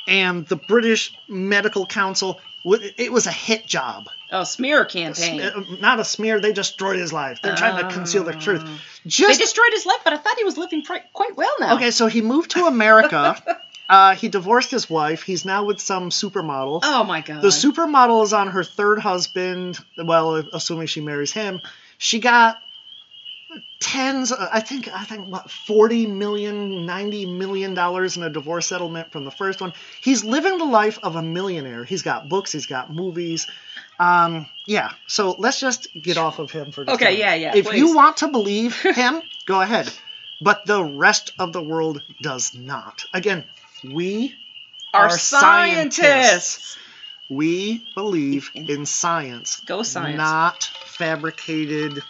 and 0.08 0.46
the 0.48 0.56
British 0.58 1.14
Medical 1.28 1.86
Council. 1.86 2.40
It 2.64 3.12
was 3.12 3.28
a 3.28 3.32
hit 3.32 3.66
job. 3.66 4.08
Oh, 4.32 4.44
smear 4.44 4.82
A 4.82 4.86
campaign. 4.86 5.78
Not 5.80 6.00
a 6.00 6.06
smear. 6.06 6.40
They 6.40 6.54
destroyed 6.54 6.98
his 6.98 7.12
life. 7.12 7.40
They're 7.42 7.56
trying 7.56 7.84
to 7.84 7.94
conceal 7.94 8.24
the 8.24 8.34
truth. 8.34 8.64
Oh. 8.66 8.80
They 9.04 9.36
destroyed 9.36 9.72
his 9.72 9.86
life, 9.86 10.00
but 10.04 10.14
I 10.14 10.18
thought 10.18 10.38
he 10.38 10.44
was 10.44 10.58
living 10.58 10.84
quite 10.84 11.36
well 11.36 11.54
now. 11.60 11.76
okay. 11.76 11.92
So 11.92 12.08
he 12.08 12.22
moved 12.22 12.52
to 12.52 12.66
America. 12.66 13.36
uh, 13.90 14.16
he 14.16 14.30
divorced 14.30 14.72
his 14.72 14.90
wife. 14.90 15.24
He's 15.24 15.44
now 15.44 15.66
with 15.66 15.80
some 15.80 16.10
supermodel. 16.12 16.82
Oh 16.84 17.04
my 17.04 17.22
god. 17.22 17.42
The 17.42 17.50
supermodel 17.50 18.24
is 18.24 18.34
on 18.34 18.50
her 18.50 18.64
third 18.64 19.00
husband. 19.00 19.80
Well, 19.98 20.36
assuming 20.54 20.88
she 20.88 21.02
marries 21.02 21.32
him, 21.32 21.62
she 21.98 22.20
got 22.20 22.58
tens. 23.80 24.32
uh, 24.32 24.50
I 24.52 24.60
think. 24.60 24.88
I 24.94 25.04
think 25.04 25.28
what 25.28 25.50
forty 25.52 26.06
million, 26.08 26.86
ninety 26.86 27.26
million 27.26 27.74
dollars 27.74 28.18
in 28.18 28.24
a 28.24 28.30
divorce 28.30 28.68
settlement 28.68 29.12
from 29.12 29.26
the 29.26 29.32
first 29.32 29.62
one. 29.62 29.74
He's 30.02 30.24
living 30.24 30.58
the 30.58 30.66
life 30.66 31.00
of 31.04 31.16
a 31.16 31.22
millionaire. 31.22 31.84
He's 31.84 32.02
got 32.02 32.30
books. 32.30 32.52
He's 32.52 32.66
got 32.66 32.94
movies. 32.94 33.48
Um, 34.00 34.48
yeah. 34.68 34.92
So 35.08 35.36
let's 35.38 35.60
just 35.60 35.88
get 35.94 36.18
off 36.18 36.40
of 36.40 36.52
him 36.52 36.72
for. 36.72 36.82
Okay, 36.90 37.06
minute. 37.06 37.20
yeah, 37.20 37.34
yeah, 37.36 37.56
If 37.56 37.74
you 37.74 37.96
want 37.96 38.18
to 38.18 38.28
believe 38.30 38.80
him, 38.82 39.22
go 39.46 39.62
ahead. 39.62 39.92
But 40.44 40.66
the 40.66 40.84
rest 40.84 41.34
of 41.38 41.54
the 41.54 41.62
world 41.62 42.02
does 42.22 42.56
not. 42.56 43.04
Again, 43.14 43.44
we 43.84 44.36
Our 44.94 45.06
are 45.06 45.10
scientists. 45.18 45.98
scientists. 45.98 46.78
We 47.30 47.86
believe 47.96 48.50
in 48.56 48.86
science, 48.86 49.60
Go 49.62 49.84
science. 49.84 50.18
not 50.18 50.64
fabricated 50.86 52.02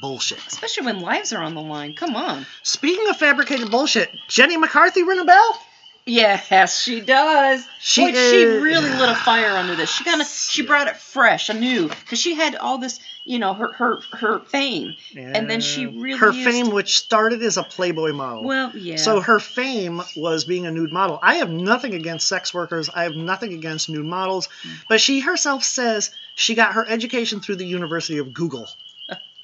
bullshit. 0.00 0.38
Especially 0.46 0.86
when 0.86 1.00
lives 1.00 1.32
are 1.32 1.42
on 1.42 1.54
the 1.54 1.62
line. 1.62 1.94
Come 1.94 2.16
on. 2.16 2.46
Speaking 2.62 3.08
of 3.08 3.16
fabricated 3.16 3.70
bullshit, 3.70 4.10
Jenny 4.28 4.56
McCarthy 4.56 5.02
ring 5.02 5.18
a 5.20 5.24
bell? 5.24 5.62
Yes, 6.04 6.80
she 6.82 7.00
does. 7.00 7.64
She 7.80 8.04
Boy, 8.04 8.12
she 8.12 8.42
is- 8.42 8.60
really 8.62 8.90
lit 8.90 9.08
a 9.08 9.14
fire 9.14 9.56
under 9.56 9.76
this. 9.76 9.88
She 9.88 10.02
kind 10.02 10.20
of 10.20 10.26
she 10.26 10.62
brought 10.66 10.88
it 10.88 10.96
fresh, 10.96 11.48
anew, 11.48 11.88
because 11.88 12.18
she 12.18 12.34
had 12.34 12.56
all 12.56 12.78
this, 12.78 12.98
you 13.24 13.38
know, 13.38 13.54
her 13.54 13.72
her 13.74 14.00
her 14.10 14.40
fame, 14.40 14.96
and 15.14 15.48
then 15.48 15.60
she 15.60 15.86
really 15.86 16.18
her 16.18 16.32
used- 16.32 16.50
fame, 16.50 16.70
which 16.72 16.98
started 16.98 17.40
as 17.42 17.56
a 17.56 17.62
Playboy 17.62 18.12
model. 18.14 18.42
Well, 18.42 18.72
yeah. 18.76 18.96
So 18.96 19.20
her 19.20 19.38
fame 19.38 20.02
was 20.16 20.42
being 20.44 20.66
a 20.66 20.72
nude 20.72 20.92
model. 20.92 21.20
I 21.22 21.36
have 21.36 21.50
nothing 21.50 21.94
against 21.94 22.26
sex 22.26 22.52
workers. 22.52 22.90
I 22.92 23.04
have 23.04 23.14
nothing 23.14 23.52
against 23.52 23.88
nude 23.88 24.04
models. 24.04 24.48
Mm. 24.64 24.70
But 24.88 25.00
she 25.00 25.20
herself 25.20 25.62
says 25.62 26.10
she 26.34 26.56
got 26.56 26.72
her 26.72 26.84
education 26.88 27.38
through 27.38 27.56
the 27.56 27.66
University 27.66 28.18
of 28.18 28.34
Google. 28.34 28.68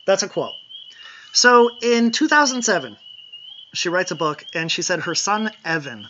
That's 0.09 0.23
a 0.23 0.29
quote. 0.29 0.55
So 1.35 1.69
in 1.83 2.13
2007, 2.13 2.97
she 3.75 3.91
writes 3.91 4.11
a 4.11 4.15
book 4.15 4.43
and 4.55 4.73
she 4.73 4.81
said 4.81 5.01
her 5.01 5.15
son 5.15 5.51
Evan 5.67 6.09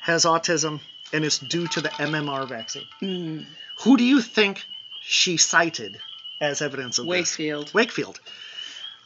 has 0.00 0.24
autism 0.24 0.78
and 1.12 1.24
it's 1.24 1.40
due 1.40 1.66
to 1.66 1.80
the 1.80 1.88
MMR 1.88 2.48
vaccine. 2.48 2.84
Mm, 3.02 3.46
Who 3.82 3.96
do 3.96 4.04
you 4.04 4.20
think 4.20 4.64
she 5.02 5.38
cited 5.38 5.98
as 6.40 6.62
evidence 6.62 7.00
of 7.00 7.06
this? 7.06 7.10
Wakefield. 7.10 7.74
Wakefield. 7.74 8.20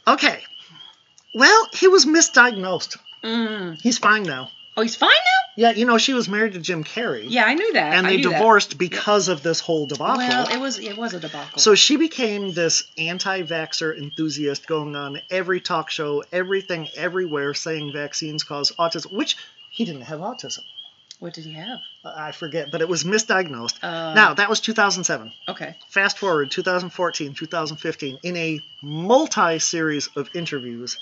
Okay. 0.07 0.43
Well, 1.33 1.67
he 1.73 1.87
was 1.87 2.05
misdiagnosed. 2.05 2.99
Mm. 3.23 3.81
He's 3.81 3.97
fine 3.97 4.21
now. 4.21 4.51
Oh, 4.77 4.81
he's 4.81 4.95
fine 4.95 5.09
now. 5.09 5.41
Yeah, 5.57 5.71
you 5.71 5.85
know, 5.85 5.97
she 5.97 6.13
was 6.13 6.27
married 6.27 6.53
to 6.53 6.59
Jim 6.59 6.83
Carrey. 6.83 7.25
Yeah, 7.29 7.45
I 7.45 7.53
knew 7.53 7.71
that. 7.73 7.93
And 7.93 8.05
I 8.05 8.09
they 8.09 8.17
knew 8.17 8.29
that. 8.29 8.39
divorced 8.39 8.77
because 8.77 9.29
of 9.29 9.41
this 9.41 9.61
whole 9.61 9.85
debacle. 9.85 10.17
Well, 10.17 10.49
it 10.49 10.59
was 10.59 10.79
it 10.79 10.97
was 10.97 11.13
a 11.13 11.19
debacle. 11.21 11.59
so 11.59 11.75
she 11.75 11.95
became 11.95 12.51
this 12.53 12.83
anti 12.97 13.43
vaxxer 13.43 13.97
enthusiast 13.97 14.67
going 14.67 14.95
on 14.97 15.21
every 15.29 15.61
talk 15.61 15.89
show, 15.89 16.23
everything, 16.33 16.89
everywhere, 16.97 17.53
saying 17.53 17.93
vaccines 17.93 18.43
cause 18.43 18.73
autism, 18.77 19.13
which 19.13 19.37
he 19.71 19.85
didn't 19.85 20.01
have 20.01 20.19
autism. 20.19 20.59
what 21.19 21.33
did 21.33 21.45
he 21.45 21.53
have? 21.53 21.79
I 22.03 22.33
forget, 22.33 22.69
but 22.69 22.81
it 22.81 22.89
was 22.89 23.05
misdiagnosed. 23.05 23.81
Uh, 23.81 24.13
now, 24.13 24.33
that 24.33 24.49
was 24.49 24.59
2007. 24.59 25.31
Okay. 25.47 25.75
Fast 25.87 26.17
forward 26.19 26.51
2014, 26.51 27.33
2015, 27.33 28.19
in 28.23 28.35
a 28.35 28.59
multi 28.81 29.59
series 29.59 30.09
of 30.17 30.29
interviews, 30.35 30.97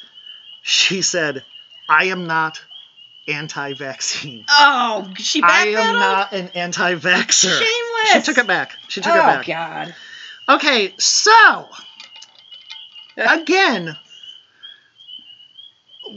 she 0.61 1.01
said, 1.01 1.43
I 1.89 2.05
am 2.05 2.27
not 2.27 2.61
anti 3.27 3.73
vaccine. 3.73 4.45
Oh, 4.49 5.11
she 5.17 5.41
backed. 5.41 5.53
I 5.53 5.67
am 5.67 5.99
not 5.99 6.33
an 6.33 6.49
anti 6.55 6.95
vaxxer. 6.95 7.57
Shameless. 7.57 8.11
She 8.13 8.21
took 8.21 8.37
it 8.37 8.47
back. 8.47 8.75
She 8.87 9.01
took 9.01 9.13
oh 9.13 9.17
it 9.17 9.21
back. 9.21 9.49
Oh 9.49 9.51
God. 9.51 9.95
Okay, 10.49 10.93
so 10.97 11.69
again, 13.17 13.95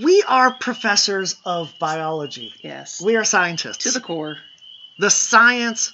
we 0.03 0.23
are 0.27 0.53
professors 0.53 1.37
of 1.45 1.73
biology. 1.79 2.53
Yes. 2.61 3.01
We 3.01 3.17
are 3.17 3.25
scientists. 3.25 3.85
to 3.85 3.91
the 3.93 4.01
core. 4.01 4.37
the 4.99 5.11
science 5.11 5.93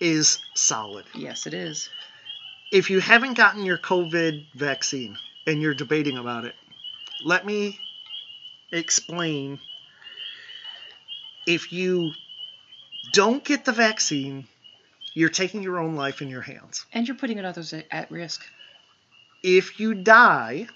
is 0.00 0.38
solid. 0.54 1.04
Yes, 1.14 1.46
it 1.46 1.54
is. 1.54 1.88
if 2.72 2.90
you 2.90 3.00
haven't 3.00 3.34
gotten 3.34 3.64
your 3.64 3.78
COVID 3.78 4.46
vaccine 4.54 5.16
and 5.46 5.62
you're 5.62 5.74
debating 5.74 6.18
about 6.18 6.44
it, 6.44 6.54
let 7.24 7.46
me 7.46 7.78
explain. 8.72 9.60
If 11.46 11.72
you 11.72 12.12
don't 13.12 13.44
get 13.44 13.64
the 13.64 13.72
vaccine, 13.72 14.46
you're 15.14 15.28
taking 15.30 15.62
your 15.62 15.78
own 15.78 15.94
life 15.94 16.20
in 16.22 16.28
your 16.28 16.42
hands. 16.42 16.84
And 16.92 17.06
you're 17.06 17.16
putting 17.16 17.42
others 17.44 17.72
at- 17.72 18.10
risk. 18.10 18.44
If 19.42 19.78
you 19.78 19.94
die, 19.94 20.66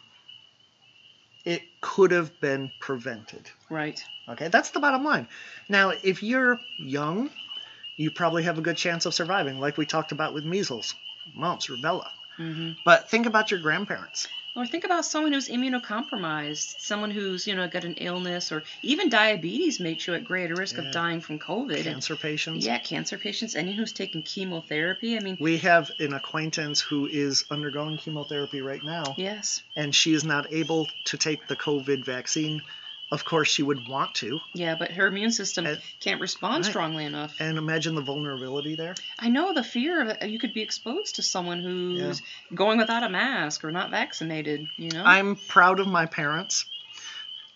it 1.44 1.62
could 1.80 2.12
have 2.12 2.40
been 2.40 2.70
prevented. 2.78 3.50
Right. 3.68 4.02
Okay, 4.28 4.48
that's 4.48 4.70
the 4.70 4.80
bottom 4.80 5.02
line. 5.04 5.26
Now, 5.68 5.90
if 5.90 6.22
you're 6.22 6.60
young, 6.78 7.30
you 7.96 8.10
probably 8.10 8.44
have 8.44 8.58
a 8.58 8.62
good 8.62 8.76
chance 8.76 9.06
of 9.06 9.14
surviving, 9.14 9.58
like 9.58 9.76
we 9.76 9.86
talked 9.86 10.12
about 10.12 10.34
with 10.34 10.44
measles, 10.44 10.94
mumps, 11.34 11.66
rubella. 11.66 12.08
hmm 12.36 12.72
But 12.84 13.10
think 13.10 13.26
about 13.26 13.50
your 13.50 13.60
grandparents. 13.60 14.28
Or 14.60 14.66
think 14.66 14.84
about 14.84 15.06
someone 15.06 15.32
who's 15.32 15.48
immunocompromised, 15.48 16.78
someone 16.80 17.10
who's 17.10 17.46
you 17.46 17.54
know 17.54 17.66
got 17.66 17.84
an 17.84 17.94
illness, 17.94 18.52
or 18.52 18.62
even 18.82 19.08
diabetes 19.08 19.80
makes 19.80 20.06
you 20.06 20.12
at 20.12 20.22
greater 20.22 20.54
risk 20.54 20.76
Yeah. 20.76 20.82
of 20.82 20.92
dying 20.92 21.22
from 21.22 21.38
COVID. 21.38 21.76
And- 21.76 21.84
cancer 21.84 22.14
patients. 22.14 22.66
yeah, 22.66 22.78
cancer 22.78 23.16
patients, 23.16 23.56
anyone 23.56 23.78
who's 23.78 23.92
taking 23.92 24.22
chemotherapy. 24.22 25.16
I 25.16 25.20
mean, 25.20 25.38
We 25.40 25.56
have 25.58 25.90
an 25.98 26.12
acquaintance 26.12 26.78
who 26.82 27.06
is 27.06 27.44
undergoing 27.50 27.96
chemotherapy 27.96 28.60
right 28.60 28.84
now, 28.84 29.14
yes, 29.16 29.62
and 29.76 29.94
she 29.94 30.12
is 30.12 30.24
not 30.24 30.52
able 30.52 30.90
to 31.04 31.16
take 31.16 31.46
the 31.46 31.56
COVID 31.56 32.04
vaccine. 32.04 32.60
Of 33.12 33.24
course, 33.24 33.48
she 33.48 33.64
would 33.64 33.88
want 33.88 34.14
to. 34.16 34.38
yeah, 34.54 34.76
but 34.78 34.92
her 34.92 35.08
immune 35.08 35.32
system 35.32 35.66
And- 35.66 35.80
can't 35.98 36.20
respond 36.20 36.64
right. 36.64 36.70
strongly 36.70 37.04
enough. 37.04 37.34
And 37.40 37.58
imagine 37.58 37.96
the 37.96 38.00
vulnerability 38.02 38.76
there. 38.76 38.94
I 39.18 39.28
know 39.28 39.52
the 39.52 39.64
fear 39.64 40.00
of 40.00 40.08
it. 40.08 40.28
You 40.28 40.38
could 40.38 40.54
be 40.54 40.62
exposed 40.62 41.16
to 41.16 41.22
someone 41.22 41.60
who's 41.60 42.22
going 42.54 42.78
without 42.78 43.02
a 43.02 43.08
mask 43.08 43.64
or 43.64 43.72
not 43.72 43.90
vaccinated. 43.90 44.66
You 44.76 44.90
know. 44.90 45.02
I'm 45.04 45.34
proud 45.48 45.80
of 45.80 45.88
my 45.88 46.06
parents. 46.06 46.66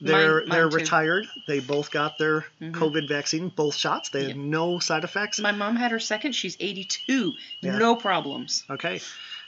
They're 0.00 0.40
Mine- 0.40 0.48
they're 0.50 0.68
too. 0.70 0.76
retired. 0.76 1.26
They 1.46 1.60
both 1.60 1.90
got 1.92 2.18
their 2.18 2.44
Mhm. 2.60 2.72
COVID 2.72 3.08
vaccine, 3.08 3.48
both 3.48 3.76
shots. 3.76 4.08
They 4.08 4.24
had 4.24 4.36
no 4.36 4.80
side 4.80 5.04
effects. 5.04 5.38
My 5.38 5.52
mom 5.52 5.76
had 5.76 5.92
her 5.92 6.00
second. 6.00 6.32
She's 6.32 6.56
82. 6.58 7.32
Yeah. 7.60 7.78
No 7.78 7.94
problems. 7.94 8.64
Okay. 8.68 9.00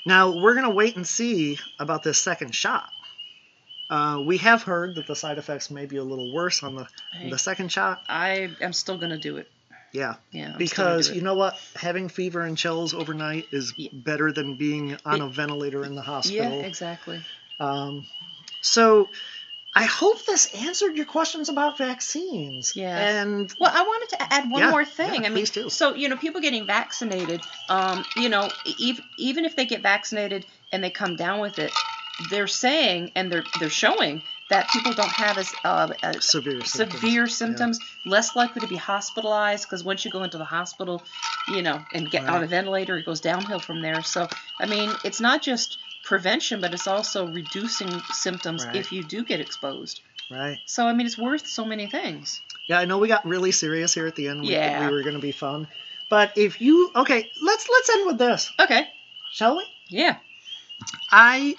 Now 0.06 0.30
we're 0.30 0.54
gonna 0.54 0.70
wait 0.70 0.94
and 0.94 1.06
see 1.06 1.58
about 1.80 2.04
this 2.04 2.18
second 2.20 2.54
shot. 2.54 2.90
Uh, 3.88 4.20
we 4.24 4.38
have 4.38 4.62
heard 4.64 4.96
that 4.96 5.06
the 5.06 5.14
side 5.14 5.38
effects 5.38 5.70
may 5.70 5.86
be 5.86 5.96
a 5.96 6.02
little 6.04 6.32
worse 6.32 6.62
on 6.62 6.74
the 6.74 6.86
the 7.30 7.38
second 7.38 7.70
shot. 7.70 8.02
I 8.08 8.50
am 8.60 8.72
still 8.72 8.98
gonna 8.98 9.18
do 9.18 9.36
it. 9.36 9.48
Yeah, 9.92 10.16
Yeah. 10.32 10.52
I'm 10.52 10.58
because 10.58 11.10
you 11.10 11.22
know 11.22 11.34
what, 11.34 11.58
having 11.76 12.08
fever 12.08 12.40
and 12.42 12.58
chills 12.58 12.92
overnight 12.92 13.46
is 13.52 13.72
Yeah. 13.76 13.90
better 13.92 14.32
than 14.32 14.54
being 14.56 14.98
on 15.06 15.20
It- 15.20 15.24
a 15.24 15.28
ventilator 15.28 15.84
in 15.84 15.94
the 15.94 16.02
hospital. 16.02 16.58
Yeah, 16.60 16.66
exactly. 16.66 17.22
Um, 17.60 18.04
so 18.60 19.08
I 19.74 19.84
hope 19.84 20.24
this 20.26 20.52
answered 20.54 20.96
your 20.96 21.06
questions 21.06 21.48
about 21.48 21.78
vaccines. 21.78 22.74
Yeah. 22.74 22.96
And 22.98 23.54
Well, 23.60 23.70
I 23.74 23.82
wanted 23.82 24.08
to 24.16 24.32
add 24.32 24.50
one 24.50 24.62
Yeah, 24.62 24.70
more 24.70 24.84
thing. 24.84 25.14
yeah, 25.14 25.20
I 25.20 25.28
mean, 25.28 25.32
please 25.34 25.50
do. 25.50 25.70
so 25.70 25.94
you 25.94 26.08
know, 26.08 26.16
people 26.16 26.40
getting 26.40 26.66
vaccinated, 26.66 27.40
um, 27.68 28.04
you 28.16 28.28
know, 28.28 28.50
even 28.78 29.04
even 29.18 29.44
if 29.44 29.54
they 29.54 29.64
get 29.66 29.82
vaccinated 29.82 30.44
and 30.72 30.82
they 30.82 30.90
come 30.90 31.14
down 31.16 31.40
with 31.40 31.58
it, 31.58 31.72
they're 32.30 32.46
saying 32.46 33.12
and 33.14 33.30
they're 33.30 33.44
they're 33.60 33.68
showing 33.70 34.22
that 34.48 34.68
people 34.70 34.92
don't 34.92 35.10
have 35.10 35.38
as 35.38 35.52
uh, 35.64 35.88
severe 36.20 36.62
symptoms. 36.62 37.00
severe 37.00 37.26
symptoms, 37.26 37.80
less 38.04 38.36
likely 38.36 38.60
to 38.60 38.68
be 38.68 38.76
hospitalized 38.76 39.64
because 39.64 39.82
once 39.82 40.04
you 40.04 40.10
go 40.10 40.22
into 40.22 40.38
the 40.38 40.44
hospital, 40.44 41.02
you 41.48 41.62
know, 41.62 41.80
and 41.92 42.08
get 42.10 42.24
on 42.28 42.44
a 42.44 42.46
ventilator, 42.46 42.96
it 42.96 43.04
goes 43.04 43.20
downhill 43.20 43.58
from 43.58 43.82
there. 43.82 44.02
So, 44.02 44.28
I 44.60 44.66
mean, 44.66 44.92
it's 45.04 45.20
not 45.20 45.42
just 45.42 45.78
prevention, 46.04 46.60
but 46.60 46.72
it's 46.72 46.86
also 46.86 47.26
reducing 47.26 47.90
symptoms 48.12 48.64
Right. 48.64 48.76
if 48.76 48.92
you 48.92 49.02
do 49.02 49.24
get 49.24 49.40
exposed. 49.40 50.00
Right. 50.30 50.58
So, 50.64 50.86
I 50.86 50.92
mean, 50.92 51.06
it's 51.08 51.18
worth 51.18 51.48
so 51.48 51.64
many 51.64 51.88
things. 51.88 52.40
Yeah, 52.68 52.78
I 52.78 52.84
know 52.84 52.98
we 52.98 53.08
got 53.08 53.26
really 53.26 53.50
serious 53.50 53.94
here 53.94 54.06
at 54.06 54.14
the 54.14 54.28
end. 54.28 54.42
We, 54.42 54.52
Yeah. 54.52 54.86
we 54.86 54.92
were 54.94 55.02
going 55.02 55.16
to 55.16 55.20
be 55.20 55.32
fun. 55.32 55.66
But 56.08 56.32
if 56.36 56.60
you 56.60 56.92
okay, 56.94 57.28
let's 57.42 57.68
let's 57.68 57.90
end 57.90 58.06
with 58.06 58.18
this, 58.18 58.52
Okay. 58.60 58.86
shall 59.32 59.56
we? 59.56 59.64
Yeah. 59.88 60.18
I 61.10 61.56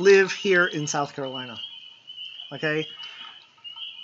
live 0.00 0.32
here 0.32 0.66
in 0.66 0.86
South 0.86 1.14
Carolina. 1.14 1.58
Okay? 2.52 2.86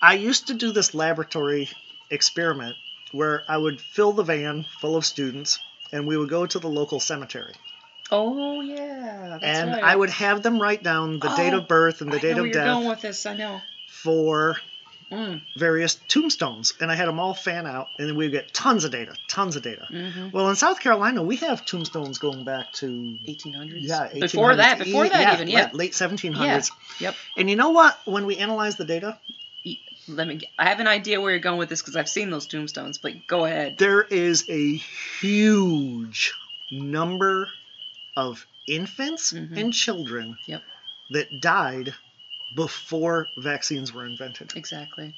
I 0.01 0.15
used 0.15 0.49
to 0.49 0.55
do 0.55 0.73
this 0.73 0.95
laboratory 0.95 1.69
experiment 2.11 2.77
where 3.13 3.43
I 3.49 3.57
would 3.57 3.81
fill 3.81 4.13
the 4.13 4.23
van 4.23 4.67
full 4.81 4.97
of 4.97 5.05
students 5.07 5.59
and 5.93 6.07
we 6.07 6.17
would 6.17 6.29
go 6.29 6.47
to 6.47 6.59
the 6.59 6.69
local 6.69 7.01
cemetery. 7.01 7.55
Oh 8.11 8.61
yeah. 8.61 9.27
That's 9.31 9.43
and 9.45 9.71
right. 9.73 9.83
I 9.83 9.97
would 9.97 10.11
have 10.11 10.43
them 10.43 10.61
write 10.63 10.83
down 10.83 11.19
the 11.19 11.29
date 11.37 11.55
Oh, 11.55 11.59
of 11.59 11.69
birth 11.69 12.01
and 12.03 12.13
the 12.13 12.19
I 12.19 12.21
date 12.21 12.37
know 12.37 12.43
where 12.43 12.51
of 12.51 12.55
you're 12.55 12.65
death 12.65 12.75
going 12.75 12.89
with 12.89 13.01
this. 13.01 13.27
I 13.27 13.35
know. 13.37 13.61
for 13.89 14.57
Mm. 15.11 15.41
various 15.57 15.95
tombstones. 16.09 16.75
And 16.81 16.91
I 16.91 16.97
had 16.97 17.07
them 17.07 17.21
all 17.21 17.33
fan 17.33 17.65
out 17.67 17.91
and 17.99 18.09
then 18.09 18.17
we'd 18.17 18.33
get 18.33 18.53
tons 18.53 18.85
of 18.85 18.91
data, 18.91 19.15
tons 19.29 19.55
of 19.57 19.63
data. 19.63 19.87
hmm 19.89 20.31
Well, 20.33 20.49
in 20.51 20.57
South 20.57 20.81
Carolina, 20.81 21.23
we 21.23 21.37
have 21.37 21.65
tombstones 21.65 22.19
going 22.19 22.43
back 22.45 22.73
to 22.75 23.19
1800s. 23.27 23.79
yeah, 23.83 24.09
Before 24.19 24.57
that. 24.57 24.79
Before 24.81 25.07
e- 25.07 25.09
that, 25.11 25.35
even. 25.35 25.49
Yeah. 25.49 25.67
late, 25.67 25.75
late 25.75 25.93
1700s. 25.93 26.71
Yep. 27.01 27.15
And 27.37 27.49
you 27.49 27.55
know 27.57 27.71
what? 27.71 27.97
When 28.05 28.27
we 28.27 28.37
analyze 28.39 28.77
the 28.77 28.85
data, 28.85 29.19
Let 30.09 30.27
me. 30.29 30.41
I 30.59 30.69
have 30.69 30.79
an 30.81 30.87
idea 30.89 31.21
where 31.21 31.31
you're 31.33 31.41
going 31.41 31.59
with 31.59 31.69
this 31.69 31.83
because 31.83 31.97
I've 31.97 32.09
seen 32.09 32.31
those 32.31 32.47
tombstones. 32.47 32.99
But 32.99 33.27
go 33.27 33.45
ahead. 33.45 33.79
there 33.79 34.03
is 34.03 34.45
a 34.49 34.77
huge 34.77 36.33
number 36.71 37.49
of 38.17 38.47
infants 38.67 39.33
Mhm. 39.33 39.57
and 39.57 39.73
children 39.73 40.39
Yep. 40.47 40.63
that 41.11 41.41
died 41.41 41.95
before 42.55 43.29
vaccines 43.37 43.93
were 43.93 44.05
invented. 44.07 44.53
Exactly. 44.57 45.15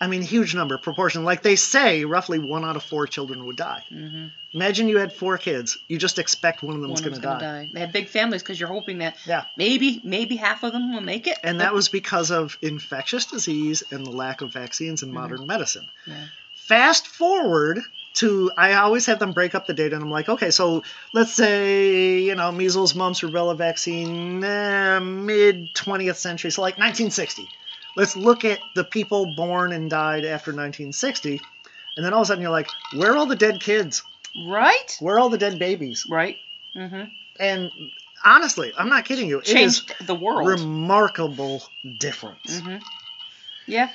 I 0.00 0.06
mean, 0.06 0.22
huge 0.22 0.54
number, 0.54 0.78
proportion. 0.78 1.24
Like 1.24 1.42
they 1.42 1.56
say, 1.56 2.04
roughly 2.04 2.38
one 2.38 2.64
out 2.64 2.76
of 2.76 2.84
four 2.84 3.06
children 3.08 3.46
would 3.46 3.56
die. 3.56 3.82
hmm 3.88 4.26
Imagine 4.54 4.88
you 4.88 4.96
had 4.98 5.12
four 5.12 5.36
kids. 5.36 5.76
You 5.88 5.98
just 5.98 6.18
expect 6.18 6.62
one 6.62 6.74
of 6.74 6.80
them 6.80 6.90
One 6.90 6.98
of 6.98 7.04
going 7.04 7.16
to 7.16 7.20
die. 7.20 7.38
die. 7.38 7.68
They 7.70 7.80
have 7.80 7.92
big 7.92 8.08
families 8.08 8.42
because 8.42 8.58
you're 8.58 8.68
hoping 8.70 8.98
that 8.98 9.16
Yeah. 9.26 9.44
maybe 9.58 10.00
maybe 10.04 10.36
half 10.36 10.62
of 10.62 10.72
them 10.72 10.94
will 10.94 11.02
make 11.02 11.26
it. 11.26 11.36
And 11.42 11.60
that 11.60 11.74
was 11.74 11.88
because 11.90 12.30
of 12.30 12.56
infectious 12.62 13.26
disease 13.26 13.82
and 13.90 14.06
the 14.06 14.10
lack 14.10 14.40
of 14.40 14.50
vaccines 14.52 15.02
in 15.02 15.10
Mhm. 15.10 15.14
modern 15.14 15.46
medicine. 15.46 15.86
Yeah. 16.06 16.24
Fast 16.54 17.06
forward 17.08 17.80
to, 18.18 18.50
I 18.56 18.74
always 18.74 19.06
have 19.06 19.18
them 19.18 19.32
break 19.32 19.54
up 19.54 19.66
the 19.66 19.74
data, 19.74 19.94
and 19.96 20.04
I'm 20.04 20.10
like, 20.10 20.28
okay, 20.28 20.50
so 20.50 20.82
let's 21.12 21.32
say, 21.32 22.18
you 22.20 22.34
know, 22.34 22.52
measles, 22.52 22.94
mumps, 22.94 23.20
rubella 23.20 23.56
vaccine, 23.56 24.42
eh, 24.44 24.98
mid 24.98 25.74
20th 25.74 26.16
century, 26.16 26.50
so 26.50 26.62
like 26.62 26.74
1960. 26.74 27.48
Let's 27.96 28.16
look 28.16 28.44
at 28.44 28.58
the 28.74 28.84
people 28.84 29.34
born 29.34 29.72
and 29.72 29.90
died 29.90 30.24
after 30.24 30.50
1960. 30.52 31.40
And 31.96 32.04
then 32.06 32.12
all 32.12 32.20
of 32.20 32.26
a 32.26 32.28
sudden 32.28 32.42
you're 32.42 32.50
like, 32.52 32.68
where 32.94 33.12
are 33.12 33.16
all 33.16 33.26
the 33.26 33.34
dead 33.34 33.60
kids? 33.60 34.02
Right. 34.46 34.96
Where 35.00 35.16
are 35.16 35.18
all 35.18 35.30
the 35.30 35.38
dead 35.38 35.58
babies? 35.58 36.06
Right. 36.08 36.36
Mm-hmm. 36.76 37.10
And 37.40 37.70
honestly, 38.24 38.72
I'm 38.78 38.88
not 38.88 39.04
kidding 39.04 39.28
you. 39.28 39.38
It 39.38 39.48
is 39.48 39.52
Changed 39.52 39.94
the 40.06 40.14
world. 40.14 40.46
remarkable 40.46 41.62
difference. 41.98 42.60
Mm-hmm. 42.60 42.76
Yeah. 43.66 43.90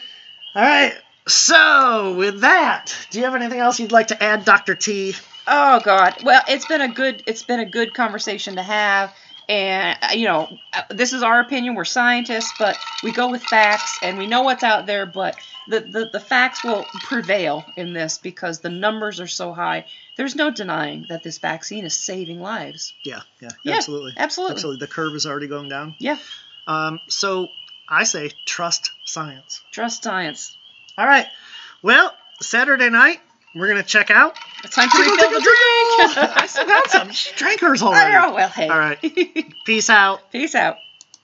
All 0.56 0.64
right. 0.64 0.96
So, 1.28 2.16
with 2.18 2.42
that, 2.42 2.94
do 3.10 3.20
you 3.20 3.26
have 3.26 3.36
anything 3.36 3.60
else 3.60 3.80
you'd 3.80 3.92
like 3.92 4.08
to 4.08 4.22
add, 4.22 4.44
Dr. 4.44 4.76
T? 4.76 5.16
Oh 5.48 5.80
God. 5.84 6.24
Well, 6.24 6.42
it's 6.48 6.66
been 6.66 6.82
a 6.82 6.88
good 6.88 7.24
it's 7.26 7.44
been 7.44 7.60
a 7.60 7.66
good 7.66 7.94
conversation 7.94 8.56
to 8.56 8.64
have, 8.64 9.14
and 9.50 9.98
uh, 10.02 10.14
you 10.14 10.26
know 10.26 10.58
uh, 10.74 10.82
this 10.90 11.14
is 11.14 11.24
our 11.24 11.40
opinion. 11.42 11.76
We're 11.76 11.86
scientists, 11.86 12.54
but 12.58 12.78
we 13.04 13.12
go 13.12 13.30
with 13.30 13.44
facts, 13.44 14.00
and 14.02 14.18
we 14.18 14.28
know 14.28 14.44
what's 14.44 14.64
out 14.64 14.86
there. 14.86 15.06
But 15.06 15.36
the 15.68 15.82
the, 15.82 16.10
the 16.12 16.20
facts 16.20 16.64
will 16.64 16.86
prevail 17.04 17.66
in 17.76 17.94
this 17.94 18.18
because 18.18 18.60
the 18.60 18.70
numbers 18.70 19.20
are 19.20 19.28
so 19.28 19.54
high. 19.54 19.86
There's 20.16 20.36
no 20.36 20.52
denying 20.52 21.08
that 21.10 21.24
this 21.24 21.40
vaccine 21.40 21.86
is 21.86 21.94
saving 21.94 22.40
lives. 22.40 22.94
Yeah, 23.04 23.22
yeah, 23.42 23.50
Yeah, 23.64 23.76
absolutely. 23.76 24.14
Absolutely. 24.16 24.54
Absolutely. 24.56 24.86
The 24.86 24.92
curve 24.92 25.16
is 25.16 25.26
already 25.26 25.48
going 25.48 25.70
down. 25.70 25.96
Yeah. 26.00 26.18
Um, 26.68 27.02
so, 27.08 27.50
I 27.90 28.04
say 28.04 28.32
trust 28.46 28.92
science. 29.04 29.62
Trust 29.72 30.04
science. 30.04 30.56
All 30.98 31.06
right. 31.08 31.28
Well, 31.82 32.14
Saturday 32.42 32.90
night, 32.90 33.20
we're 33.56 33.68
going 33.68 33.82
to 33.82 33.88
check 33.88 34.12
out. 34.12 34.38
It's 34.64 34.76
time 34.76 34.90
to 34.90 34.98
refill 34.98 35.16
the 35.16 35.42
drink. 35.42 36.18
I 36.38 36.46
still 36.48 36.66
got 36.66 36.90
some. 36.90 37.10
She 37.12 37.34
drank 37.36 37.60
hers 37.62 37.82
already. 37.82 38.12
know. 38.14 38.34
Well, 38.34 38.50
hey. 38.50 38.70
All 38.70 38.78
right. 38.80 39.00
Peace 39.66 39.90
out. 39.90 40.32
Peace 40.32 40.56
out. 40.56 40.78